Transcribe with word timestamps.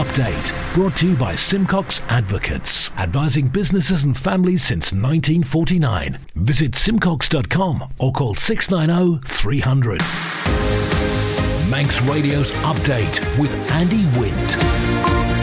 Update 0.00 0.72
brought 0.72 0.96
to 0.96 1.10
you 1.10 1.14
by 1.14 1.36
Simcox 1.36 2.00
Advocates, 2.08 2.88
advising 2.92 3.48
businesses 3.48 4.02
and 4.02 4.16
families 4.16 4.62
since 4.62 4.92
1949. 4.92 6.18
Visit 6.36 6.74
simcox.com 6.74 7.92
or 7.98 8.10
call 8.10 8.34
690 8.34 9.28
300. 9.28 10.00
Manx 11.70 12.00
Radio's 12.00 12.50
Update 12.62 13.20
with 13.38 13.52
Andy 13.72 14.06
Wint. 14.18 15.39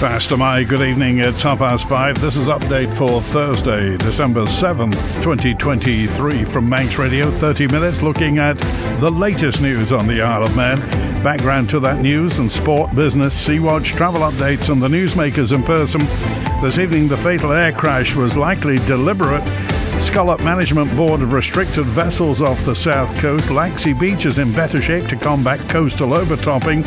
Fast 0.00 0.30
am 0.30 0.42
I. 0.42 0.62
Good 0.62 0.82
evening. 0.82 1.20
It's 1.20 1.42
half 1.42 1.60
past 1.60 1.88
five. 1.88 2.20
This 2.20 2.36
is 2.36 2.48
update 2.48 2.94
for 2.98 3.22
Thursday, 3.22 3.96
December 3.96 4.42
7th, 4.42 4.92
2023 5.22 6.44
from 6.44 6.68
Manx 6.68 6.98
Radio. 6.98 7.30
30 7.30 7.68
minutes 7.68 8.02
looking 8.02 8.36
at 8.36 8.58
the 9.00 9.10
latest 9.10 9.62
news 9.62 9.92
on 9.92 10.06
the 10.06 10.20
Isle 10.20 10.42
of 10.42 10.54
Man. 10.54 10.80
Background 11.22 11.70
to 11.70 11.80
that 11.80 12.02
news 12.02 12.38
and 12.38 12.52
sport, 12.52 12.94
business, 12.94 13.32
Sea 13.32 13.58
Watch, 13.58 13.88
travel 13.92 14.20
updates, 14.20 14.70
and 14.70 14.82
the 14.82 14.88
newsmakers 14.88 15.54
in 15.54 15.62
person. 15.62 16.00
This 16.60 16.76
evening, 16.76 17.08
the 17.08 17.16
fatal 17.16 17.52
air 17.52 17.72
crash 17.72 18.14
was 18.14 18.36
likely 18.36 18.76
deliberate 18.80 19.44
Scallop 19.98 20.40
Management 20.42 20.94
Board 20.94 21.22
of 21.22 21.32
restricted 21.32 21.86
vessels 21.86 22.42
off 22.42 22.64
the 22.64 22.74
south 22.74 23.16
coast. 23.18 23.46
Laxey 23.46 23.98
Beach 23.98 24.26
is 24.26 24.38
in 24.38 24.52
better 24.52 24.80
shape 24.80 25.08
to 25.08 25.16
combat 25.16 25.58
coastal 25.70 26.16
overtopping, 26.16 26.84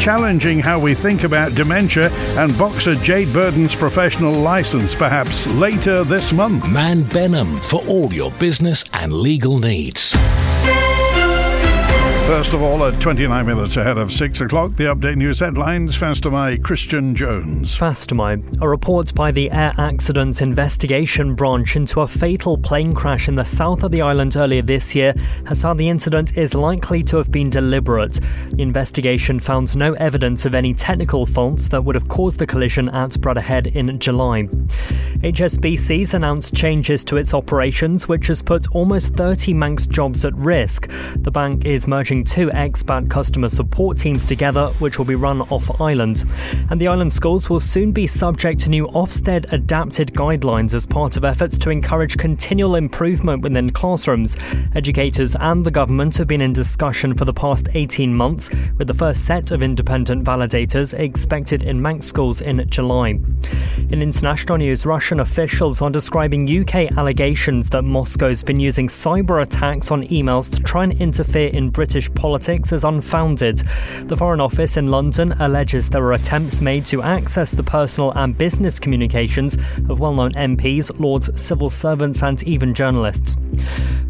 challenging 0.00 0.58
how 0.58 0.80
we 0.80 0.94
think 0.94 1.24
about 1.24 1.54
dementia, 1.54 2.10
and 2.38 2.56
boxer 2.56 2.94
Jade 2.96 3.32
Burden's 3.32 3.74
professional 3.74 4.32
license 4.32 4.94
perhaps 4.94 5.46
later 5.46 6.02
this 6.04 6.32
month. 6.32 6.72
Mann 6.72 7.02
Benham 7.02 7.56
for 7.56 7.84
all 7.86 8.12
your 8.12 8.32
business 8.32 8.84
and 8.94 9.12
legal 9.12 9.58
needs. 9.58 10.12
First 12.30 12.54
of 12.54 12.62
all, 12.62 12.84
at 12.84 13.00
29 13.00 13.44
minutes 13.44 13.76
ahead 13.76 13.98
of 13.98 14.12
6 14.12 14.40
o'clock, 14.40 14.74
the 14.74 14.84
update 14.84 15.16
news 15.16 15.40
headlines. 15.40 15.98
Fastamai 15.98 16.62
Christian 16.62 17.12
Jones. 17.12 17.76
Fastamai, 17.76 18.56
a 18.62 18.68
report 18.68 19.12
by 19.16 19.32
the 19.32 19.50
Air 19.50 19.74
Accidents 19.76 20.40
Investigation 20.40 21.34
Branch 21.34 21.74
into 21.74 22.02
a 22.02 22.06
fatal 22.06 22.56
plane 22.56 22.94
crash 22.94 23.26
in 23.26 23.34
the 23.34 23.44
south 23.44 23.82
of 23.82 23.90
the 23.90 24.00
island 24.00 24.36
earlier 24.36 24.62
this 24.62 24.94
year 24.94 25.12
has 25.46 25.62
found 25.62 25.80
the 25.80 25.88
incident 25.88 26.38
is 26.38 26.54
likely 26.54 27.02
to 27.02 27.16
have 27.16 27.32
been 27.32 27.50
deliberate. 27.50 28.20
The 28.52 28.62
investigation 28.62 29.40
found 29.40 29.74
no 29.74 29.94
evidence 29.94 30.46
of 30.46 30.54
any 30.54 30.72
technical 30.72 31.26
faults 31.26 31.66
that 31.68 31.82
would 31.82 31.96
have 31.96 32.08
caused 32.08 32.38
the 32.38 32.46
collision 32.46 32.90
at 32.90 33.10
Bradda 33.10 33.42
Head 33.42 33.66
in 33.66 33.98
July. 33.98 34.44
HSBC's 35.24 36.14
announced 36.14 36.54
changes 36.54 37.04
to 37.06 37.16
its 37.16 37.34
operations, 37.34 38.06
which 38.06 38.28
has 38.28 38.40
put 38.40 38.70
almost 38.70 39.14
30 39.14 39.52
Manx 39.52 39.88
jobs 39.88 40.24
at 40.24 40.34
risk. 40.36 40.88
The 41.16 41.32
bank 41.32 41.66
is 41.66 41.88
merging 41.88 42.19
two 42.24 42.48
expat 42.48 43.10
customer 43.10 43.48
support 43.48 43.98
teams 43.98 44.26
together, 44.26 44.68
which 44.78 44.98
will 44.98 45.04
be 45.04 45.14
run 45.14 45.40
off 45.42 45.80
island. 45.80 46.24
And 46.70 46.80
the 46.80 46.88
island 46.88 47.12
schools 47.12 47.48
will 47.48 47.60
soon 47.60 47.92
be 47.92 48.06
subject 48.06 48.60
to 48.60 48.70
new 48.70 48.86
Ofsted 48.88 49.52
adapted 49.52 50.12
guidelines 50.12 50.74
as 50.74 50.86
part 50.86 51.16
of 51.16 51.24
efforts 51.24 51.58
to 51.58 51.70
encourage 51.70 52.18
continual 52.18 52.76
improvement 52.76 53.42
within 53.42 53.70
classrooms. 53.70 54.36
Educators 54.74 55.36
and 55.36 55.64
the 55.64 55.70
government 55.70 56.16
have 56.16 56.26
been 56.26 56.40
in 56.40 56.52
discussion 56.52 57.14
for 57.14 57.24
the 57.24 57.32
past 57.32 57.68
18 57.74 58.14
months, 58.14 58.50
with 58.76 58.88
the 58.88 58.94
first 58.94 59.24
set 59.24 59.50
of 59.50 59.62
independent 59.62 60.24
validators 60.24 60.98
expected 60.98 61.62
in 61.62 61.80
Manx 61.80 62.06
schools 62.06 62.40
in 62.40 62.68
July. 62.68 63.18
In 63.90 64.02
international 64.02 64.58
news, 64.58 64.84
Russian 64.84 65.20
officials 65.20 65.80
are 65.80 65.90
describing 65.90 66.48
UK 66.48 66.92
allegations 66.96 67.70
that 67.70 67.82
Moscow's 67.82 68.42
been 68.42 68.60
using 68.60 68.88
cyber 68.88 69.42
attacks 69.42 69.90
on 69.90 70.02
emails 70.04 70.50
to 70.50 70.62
try 70.62 70.84
and 70.84 70.92
interfere 71.00 71.48
in 71.48 71.70
British 71.70 72.09
politics 72.14 72.72
as 72.72 72.84
unfounded. 72.84 73.62
The 74.04 74.16
Foreign 74.16 74.40
Office 74.40 74.76
in 74.76 74.88
London 74.88 75.32
alleges 75.40 75.88
there 75.88 76.02
were 76.02 76.12
attempts 76.12 76.60
made 76.60 76.86
to 76.86 77.02
access 77.02 77.50
the 77.50 77.62
personal 77.62 78.12
and 78.12 78.36
business 78.36 78.78
communications 78.78 79.56
of 79.88 80.00
well 80.00 80.14
known 80.14 80.32
MPs, 80.32 80.98
lords, 81.00 81.40
civil 81.40 81.70
servants, 81.70 82.22
and 82.22 82.42
even 82.44 82.74
journalists. 82.74 83.36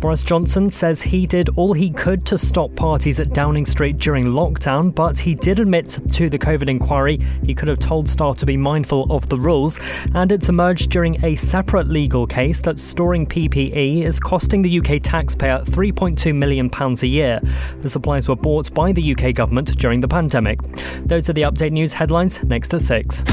Boris 0.00 0.24
Johnson 0.24 0.70
says 0.70 1.02
he 1.02 1.26
did 1.26 1.50
all 1.58 1.74
he 1.74 1.90
could 1.90 2.24
to 2.26 2.38
stop 2.38 2.74
parties 2.74 3.20
at 3.20 3.34
Downing 3.34 3.66
Street 3.66 3.98
during 3.98 4.26
lockdown, 4.26 4.94
but 4.94 5.18
he 5.18 5.34
did 5.34 5.58
admit 5.58 5.98
to 6.12 6.30
the 6.30 6.38
COVID 6.38 6.70
inquiry 6.70 7.18
he 7.44 7.54
could 7.54 7.68
have 7.68 7.78
told 7.78 8.08
staff 8.08 8.38
to 8.38 8.46
be 8.46 8.56
mindful 8.56 9.06
of 9.10 9.28
the 9.28 9.38
rules, 9.38 9.78
and 10.14 10.32
it's 10.32 10.48
emerged 10.48 10.90
during 10.90 11.22
a 11.24 11.36
separate 11.36 11.88
legal 11.88 12.26
case 12.26 12.62
that 12.62 12.80
storing 12.80 13.26
PPE 13.26 14.02
is 14.04 14.18
costing 14.18 14.62
the 14.62 14.78
UK 14.78 15.02
taxpayer 15.02 15.58
£3.2 15.64 16.34
million 16.34 16.70
a 16.72 17.06
year. 17.06 17.40
The 17.82 17.89
supplies 17.90 18.28
were 18.28 18.36
bought 18.36 18.72
by 18.72 18.92
the 18.92 19.14
UK 19.14 19.34
government 19.34 19.76
during 19.78 20.00
the 20.00 20.08
pandemic. 20.08 20.60
Those 21.04 21.28
are 21.28 21.34
the 21.34 21.42
update 21.42 21.72
news 21.72 21.92
headlines 21.92 22.42
next 22.44 22.72
at 22.72 22.82
6. 22.82 23.24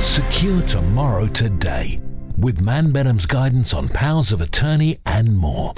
Secure 0.00 0.62
tomorrow 0.62 1.26
today 1.26 2.00
with 2.38 2.60
Mann 2.60 2.92
Benham's 2.92 3.26
guidance 3.26 3.74
on 3.74 3.88
powers 3.88 4.32
of 4.32 4.40
attorney 4.40 4.98
and 5.06 5.36
more. 5.36 5.72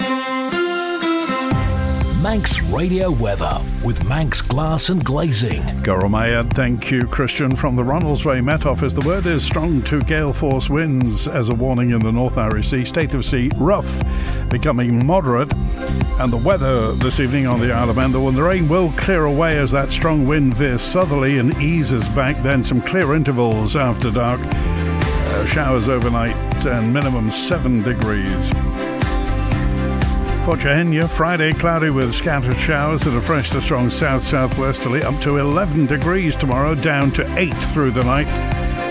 Manx 2.21 2.61
Radio 2.63 3.11
Weather 3.11 3.63
with 3.81 4.03
Manx 4.03 4.41
Glass 4.41 4.89
and 4.89 5.03
Glazing. 5.05 5.61
Goromaya, 5.83 6.51
thank 6.53 6.91
you, 6.91 6.99
Christian. 7.07 7.55
From 7.55 7.77
the 7.77 7.81
Ronaldsway 7.81 8.43
Met 8.43 8.65
Office, 8.65 8.91
the 8.91 9.07
word 9.07 9.25
is 9.25 9.41
strong 9.41 9.81
to 9.83 10.01
gale 10.01 10.33
force 10.33 10.69
winds 10.69 11.29
as 11.29 11.47
a 11.47 11.55
warning 11.55 11.91
in 11.91 11.99
the 11.99 12.11
North 12.11 12.37
Irish 12.37 12.71
Sea. 12.71 12.83
State 12.83 13.13
of 13.13 13.23
sea 13.23 13.49
rough, 13.55 14.03
becoming 14.49 15.05
moderate. 15.05 15.53
And 16.19 16.33
the 16.33 16.41
weather 16.45 16.91
this 16.91 17.21
evening 17.21 17.47
on 17.47 17.61
the 17.61 17.71
Isle 17.71 17.91
of 17.91 17.95
Man, 17.95 18.11
the 18.11 18.19
rain 18.19 18.67
will 18.67 18.91
clear 18.97 19.23
away 19.23 19.57
as 19.57 19.71
that 19.71 19.87
strong 19.87 20.27
wind 20.27 20.55
veers 20.55 20.81
southerly 20.81 21.37
and 21.37 21.55
eases 21.61 22.05
back. 22.09 22.35
Then 22.43 22.65
some 22.65 22.81
clear 22.81 23.15
intervals 23.15 23.77
after 23.77 24.11
dark. 24.11 24.41
Uh, 24.43 25.45
showers 25.45 25.87
overnight 25.87 26.35
and 26.65 26.93
minimum 26.93 27.31
7 27.31 27.81
degrees. 27.81 28.88
Portchahenya, 30.45 31.07
Friday 31.07 31.53
cloudy 31.53 31.89
with 31.89 32.15
scattered 32.15 32.57
showers 32.57 33.05
at 33.05 33.13
a 33.13 33.21
fresh 33.21 33.49
to 33.51 33.61
strong 33.61 33.89
south 33.89 34.23
southwesterly, 34.23 35.03
up 35.03 35.19
to 35.21 35.37
11 35.37 35.85
degrees 35.85 36.35
tomorrow, 36.35 36.75
down 36.75 37.11
to 37.11 37.37
8 37.37 37.53
through 37.73 37.91
the 37.91 38.03
night. 38.03 38.27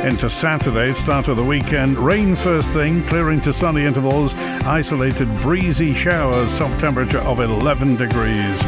Into 0.07 0.31
Saturday, 0.31 0.95
start 0.95 1.29
of 1.29 1.37
the 1.37 1.45
weekend, 1.45 1.99
rain 1.99 2.37
first 2.37 2.71
thing, 2.71 3.03
clearing 3.05 3.41
to 3.43 3.53
sunny 3.53 3.85
intervals, 3.85 4.35
isolated 4.65 5.29
breezy 5.37 5.95
showers, 5.95 6.57
top 6.57 6.79
temperature 6.79 7.19
of 7.19 7.41
11 7.41 7.97
degrees. 7.97 8.61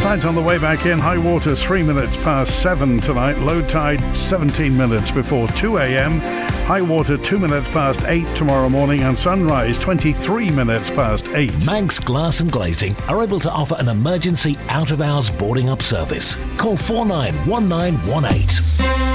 Tides 0.00 0.24
on 0.24 0.34
the 0.34 0.42
way 0.42 0.58
back 0.58 0.86
in, 0.86 0.98
high 0.98 1.18
water 1.18 1.56
3 1.56 1.82
minutes 1.82 2.16
past 2.18 2.60
7 2.62 3.00
tonight, 3.00 3.38
low 3.38 3.66
tide 3.66 4.00
17 4.16 4.76
minutes 4.76 5.10
before 5.10 5.48
2 5.48 5.78
a.m. 5.78 6.20
High 6.66 6.82
water 6.82 7.16
2 7.16 7.38
minutes 7.38 7.68
past 7.68 8.02
8 8.02 8.26
tomorrow 8.34 8.68
morning 8.68 9.02
and 9.02 9.16
sunrise 9.16 9.78
23 9.78 10.50
minutes 10.50 10.90
past 10.90 11.28
8. 11.28 11.64
Manx 11.64 12.00
Glass 12.00 12.40
and 12.40 12.50
Glazing 12.50 12.96
are 13.08 13.22
able 13.22 13.38
to 13.38 13.52
offer 13.52 13.76
an 13.78 13.88
emergency 13.88 14.58
out 14.66 14.90
of 14.90 15.00
hours 15.00 15.30
boarding 15.30 15.68
up 15.68 15.80
service. 15.80 16.34
Call 16.56 16.76
491918. 16.76 19.05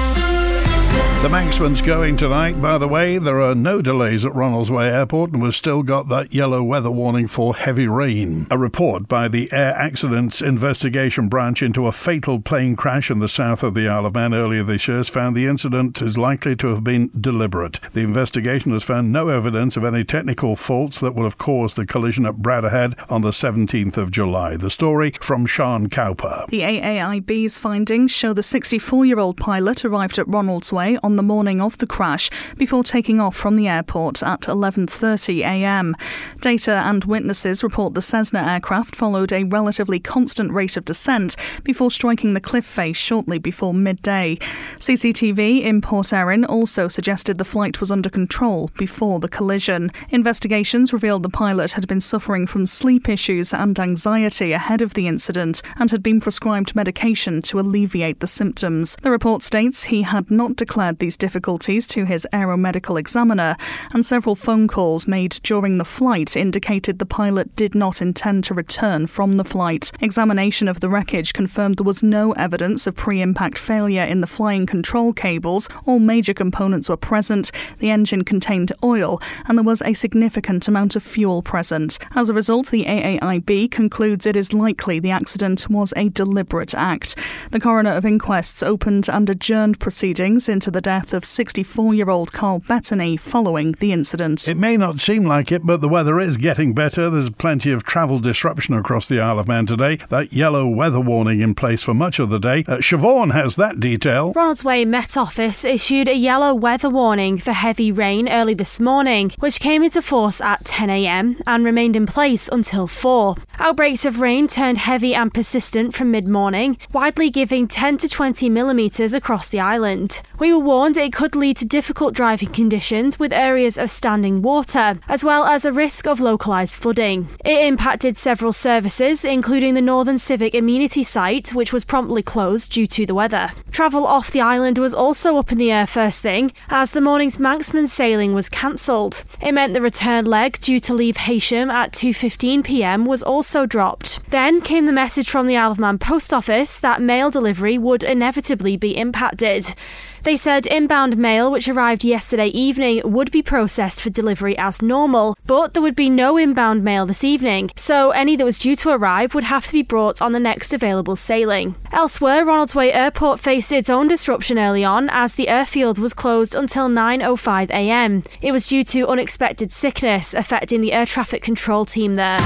The 1.22 1.30
Manxman's 1.30 1.82
going 1.84 2.18
tonight. 2.18 2.60
By 2.60 2.80
the 2.80 2.88
way, 2.88 3.20
there 3.20 3.44
are 3.44 3.54
no 3.54 3.80
delays 3.80 4.26
at 4.26 4.32
Ronaldsway 4.32 4.92
Airport, 4.92 5.34
and 5.34 5.44
we've 5.44 5.56
still 5.56 5.84
got 5.84 6.10
that 6.10 6.34
yellow 6.34 6.64
weather 6.64 6.90
warning 6.90 7.28
for 7.28 7.56
heavy 7.56 7.86
rain. 7.88 8.48
A 8.50 8.58
report 8.58 9.08
by 9.08 9.28
the 9.28 9.48
Air 9.54 9.76
Accidents 9.76 10.42
Investigation 10.42 11.28
Branch 11.28 11.62
into 11.62 11.86
a 11.86 11.92
fatal 11.92 12.40
plane 12.42 12.76
crash 12.76 13.12
in 13.12 13.20
the 13.20 13.28
south 13.28 13.62
of 13.62 13.76
the 13.76 13.88
Isle 13.88 14.08
of 14.08 14.16
Man 14.16 14.34
earlier 14.34 14.64
this 14.64 14.88
year 14.88 14.98
has 14.98 15.10
found 15.10 15.36
the 15.36 15.46
incident 15.46 16.02
is 16.02 16.18
likely 16.18 16.56
to 16.56 16.70
have 16.70 16.84
been 16.84 17.12
deliberate. 17.22 17.80
The 17.94 18.02
investigation 18.02 18.72
has 18.72 18.84
found 18.84 19.12
no 19.12 19.28
evidence 19.28 19.78
of 19.78 19.84
any 19.84 20.04
technical 20.04 20.56
faults 20.56 21.00
that 21.02 21.14
would 21.14 21.26
have 21.26 21.38
caused 21.38 21.76
the 21.76 21.86
collision 21.86 22.26
at 22.26 22.38
Bradda 22.38 22.72
Head 22.72 22.96
on 23.12 23.22
the 23.22 23.30
17th 23.30 23.96
of 23.96 24.10
July. 24.10 24.58
The 24.58 24.72
story 24.72 25.14
from 25.22 25.46
Sean 25.46 25.86
Cowper. 25.88 26.48
The 26.50 26.62
AAIB's 26.62 27.60
findings 27.60 28.10
show 28.10 28.34
the 28.34 28.42
64 28.42 29.06
year 29.06 29.20
old 29.20 29.38
pilot 29.38 29.86
arrived 29.86 30.18
at 30.18 30.26
Ronaldsway 30.26 30.98
on 31.04 31.11
on 31.12 31.18
the 31.18 31.24
morning 31.24 31.60
of 31.60 31.78
the 31.80 31.86
crash 31.86 32.30
before 32.58 32.86
taking 32.86 33.20
off 33.20 33.36
from 33.36 33.58
the 33.58 33.68
airport 33.68 34.24
at 34.24 34.44
11:30 34.44 35.40
a.m. 35.40 35.94
Data 36.40 36.72
and 36.86 37.04
witnesses 37.04 37.66
report 37.66 37.96
the 37.96 38.02
Cessna 38.02 38.40
aircraft 38.40 38.96
followed 38.96 39.34
a 39.34 39.44
relatively 39.44 40.00
constant 40.00 40.54
rate 40.54 40.78
of 40.78 40.86
descent 40.86 41.36
before 41.66 41.92
striking 41.92 42.34
the 42.34 42.40
cliff 42.40 42.64
face 42.64 42.96
shortly 42.96 43.38
before 43.38 43.74
midday. 43.74 44.38
CCTV 44.80 45.62
in 45.62 45.82
Port 45.82 46.14
Erin 46.14 46.46
also 46.46 46.88
suggested 46.88 47.38
the 47.38 47.44
flight 47.44 47.82
was 47.82 47.92
under 47.92 48.10
control 48.10 48.72
before 48.78 49.20
the 49.20 49.28
collision. 49.28 49.92
Investigations 50.12 50.94
revealed 50.94 51.24
the 51.24 51.30
pilot 51.30 51.74
had 51.74 51.90
been 51.90 52.00
suffering 52.00 52.48
from 52.48 52.66
sleep 52.66 53.10
issues 53.10 53.54
and 53.54 53.78
anxiety 53.78 54.54
ahead 54.54 54.82
of 54.82 54.94
the 54.94 55.10
incident 55.10 55.62
and 55.76 55.92
had 55.92 56.02
been 56.02 56.22
prescribed 56.22 56.74
medication 56.74 57.42
to 57.42 57.60
alleviate 57.60 58.22
the 58.22 58.28
symptoms. 58.28 58.96
The 59.02 59.12
report 59.12 59.44
states 59.44 59.84
he 59.84 60.04
had 60.04 60.32
not 60.32 60.56
declared 60.56 61.01
these 61.02 61.18
difficulties 61.18 61.86
to 61.88 62.06
his 62.06 62.26
aeromedical 62.32 62.98
examiner, 62.98 63.58
and 63.94 64.06
several 64.06 64.36
phone 64.36 64.70
calls 64.70 65.08
made 65.08 65.42
during 65.44 65.78
the 65.78 65.84
flight 65.84 66.38
indicated 66.38 67.00
the 67.00 67.06
pilot 67.06 67.54
did 67.58 67.76
not 67.76 68.02
intend 68.02 68.46
to 68.46 68.54
return 68.54 69.08
from 69.08 69.36
the 69.36 69.44
flight. 69.44 69.92
Examination 70.00 70.70
of 70.70 70.80
the 70.80 70.88
wreckage 70.88 71.34
confirmed 71.34 71.78
there 71.78 71.84
was 71.84 72.04
no 72.04 72.32
evidence 72.34 72.88
of 72.88 72.96
pre 72.96 73.20
impact 73.20 73.58
failure 73.58 74.04
in 74.04 74.22
the 74.22 74.28
flying 74.28 74.66
control 74.66 75.12
cables. 75.12 75.68
All 75.86 76.00
major 76.00 76.34
components 76.34 76.88
were 76.88 76.98
present, 76.98 77.52
the 77.80 77.90
engine 77.90 78.24
contained 78.24 78.72
oil, 78.84 79.20
and 79.48 79.58
there 79.58 79.64
was 79.64 79.82
a 79.82 79.94
significant 79.94 80.68
amount 80.68 80.96
of 80.96 81.02
fuel 81.02 81.42
present. 81.42 81.98
As 82.16 82.30
a 82.30 82.34
result, 82.34 82.70
the 82.70 82.86
AAIB 82.86 83.72
concludes 83.72 84.28
it 84.28 84.36
is 84.36 84.54
likely 84.54 85.00
the 85.00 85.12
accident 85.12 85.68
was 85.68 85.94
a 85.98 86.10
deliberate 86.10 86.76
act. 86.76 87.18
The 87.50 87.60
coroner 87.60 87.92
of 87.92 88.06
inquests 88.06 88.62
opened 88.62 89.10
and 89.10 89.28
adjourned 89.30 89.80
proceedings 89.80 90.48
into 90.48 90.70
the 90.70 90.91
death 90.92 91.14
of 91.14 91.24
64 91.24 91.94
year 91.94 92.10
old 92.10 92.34
Carl 92.34 92.60
Bettany 92.60 93.16
following 93.16 93.72
the 93.80 93.94
incident. 93.94 94.50
It 94.50 94.58
may 94.58 94.76
not 94.76 95.00
seem 95.00 95.24
like 95.24 95.50
it, 95.50 95.66
but 95.66 95.80
the 95.80 95.88
weather 95.88 96.20
is 96.20 96.36
getting 96.36 96.74
better. 96.74 97.10
There's 97.10 97.30
plenty 97.30 97.72
of 97.72 97.86
travel 97.86 98.20
disruption 98.20 98.74
across 98.74 99.08
the 99.08 99.22
Isle 99.22 99.40
of 99.40 99.48
Man 99.48 99.66
today. 99.66 100.00
That 100.10 100.34
yellow 100.34 100.68
weather 100.68 101.00
warning 101.00 101.40
in 101.40 101.56
place 101.56 101.82
for 101.82 101.94
much 101.94 102.20
of 102.20 102.30
the 102.30 102.40
day. 102.40 102.66
Uh, 102.68 102.80
Siobhan 102.80 103.32
has 103.32 103.56
that 103.56 103.80
detail. 103.80 104.34
Ronaldsway 104.34 104.86
Met 104.86 105.16
Office 105.16 105.64
issued 105.64 106.10
a 106.10 106.14
yellow 106.14 106.54
weather 106.54 106.90
warning 106.90 107.38
for 107.38 107.54
heavy 107.54 107.90
rain 107.90 108.28
early 108.28 108.54
this 108.54 108.82
morning, 108.82 109.32
which 109.40 109.62
came 109.62 109.84
into 109.84 110.02
force 110.02 110.42
at 110.42 110.66
10am 110.66 111.42
and 111.48 111.64
remained 111.64 111.96
in 111.96 112.06
place 112.06 112.50
until 112.50 112.86
4. 112.86 113.38
Outbreaks 113.60 114.04
of 114.04 114.20
rain 114.20 114.46
turned 114.46 114.80
heavy 114.80 115.16
and 115.16 115.34
persistent 115.34 115.94
from 115.94 116.12
mid 116.12 116.28
morning, 116.28 116.78
widely 116.92 117.30
giving 117.30 117.66
10 117.66 117.98
to 118.00 118.10
20 118.10 118.50
millimetres 118.50 119.14
across 119.14 119.48
the 119.48 119.62
island. 119.62 120.22
We 120.38 120.52
were 120.52 120.60
warned 120.60 120.81
it 120.82 121.14
could 121.14 121.36
lead 121.36 121.58
to 121.58 121.66
difficult 121.66 122.16
driving 122.16 122.50
conditions 122.50 123.20
with 123.20 123.32
areas 123.32 123.78
of 123.78 123.92
standing 123.92 124.42
water, 124.42 125.00
as 125.08 125.24
well 125.24 125.46
as 125.46 125.64
a 125.64 125.72
risk 125.72 126.08
of 126.08 126.20
localised 126.20 126.76
flooding. 126.76 127.30
It 127.46 127.68
impacted 127.68 128.18
several 128.18 128.52
services, 128.52 129.24
including 129.24 129.76
the 129.76 129.82
Northern 129.82 130.18
Civic 130.18 130.56
Amenity 130.56 131.04
site, 131.04 131.54
which 131.54 131.72
was 131.72 131.86
promptly 131.86 132.24
closed 132.24 132.72
due 132.72 132.88
to 132.88 133.06
the 133.06 133.14
weather. 133.14 133.52
Travel 133.70 134.08
off 134.08 134.32
the 134.32 134.42
island 134.42 134.80
was 134.80 134.94
also 134.94 135.38
up 135.38 135.52
in 135.52 135.60
the 135.60 135.72
air 135.72 135.86
first 135.86 136.20
thing, 136.20 136.52
as 136.70 136.92
the 136.92 137.00
morning's 137.00 137.38
Manxman 137.38 137.88
sailing 137.88 138.34
was 138.34 138.50
cancelled. 138.50 139.24
It 139.40 139.52
meant 139.52 139.76
the 139.76 139.82
return 139.82 140.26
leg 140.26 140.60
due 140.62 140.80
to 140.80 140.96
leave 140.96 141.18
Heysham 141.18 141.72
at 141.72 141.92
2.15pm 141.92 143.06
was 143.06 143.22
also 143.22 143.68
dropped. 143.68 144.20
Then 144.32 144.62
came 144.62 144.88
the 144.88 144.92
message 144.92 145.30
from 145.30 145.46
the 145.46 145.58
Isle 145.58 145.74
of 145.74 145.80
Man 145.80 146.00
Post 146.00 146.34
Office 146.34 146.80
that 146.80 147.04
mail 147.04 147.30
delivery 147.30 147.78
would 147.78 148.04
inevitably 148.04 148.78
be 148.78 148.98
impacted. 148.98 149.76
They 150.24 150.38
said 150.38 150.68
inbound 150.68 151.18
mail, 151.18 151.52
which 151.52 151.68
arrived 151.68 152.04
yesterday 152.04 152.48
evening, 152.48 153.02
would 153.04 153.32
be 153.32 153.42
processed 153.42 154.02
for 154.02 154.12
delivery 154.12 154.56
as 154.56 154.82
normal, 154.82 155.36
but 155.48 155.74
there 155.74 155.82
would 155.82 155.96
be 155.96 156.12
no 156.12 156.38
inbound 156.38 156.84
mail 156.84 157.08
this 157.08 157.24
evening, 157.24 157.72
so 157.76 158.12
any 158.12 158.36
that 158.36 158.46
was 158.46 158.60
due 158.60 158.76
to 158.76 158.92
arrive 158.92 159.34
would 159.34 159.46
have 159.46 159.66
to 159.66 159.74
be 159.74 159.82
brought 159.82 160.22
on 160.22 160.32
the 160.32 160.40
next 160.40 160.74
available 160.74 161.16
sailing. 161.16 161.76
Elsewhere, 161.92 162.46
Ronaldsway 162.46 162.94
Airport 162.94 163.40
faced 163.40 163.72
its 163.72 163.90
own 163.90 164.08
disruption 164.08 164.60
early 164.60 164.84
on 164.84 165.10
as 165.10 165.34
the 165.34 165.48
airfield 165.48 165.98
was 165.98 166.14
closed 166.14 166.54
until 166.54 166.88
9.05am. 166.88 168.26
It 168.42 168.52
was 168.52 168.68
due 168.68 168.84
to 168.84 169.08
unexpected 169.08 169.72
sickness 169.72 170.36
affecting 170.36 170.82
the 170.82 170.94
air 170.94 171.08
traffic 171.08 171.42
control 171.42 171.86
team 171.86 172.14
there. 172.14 172.40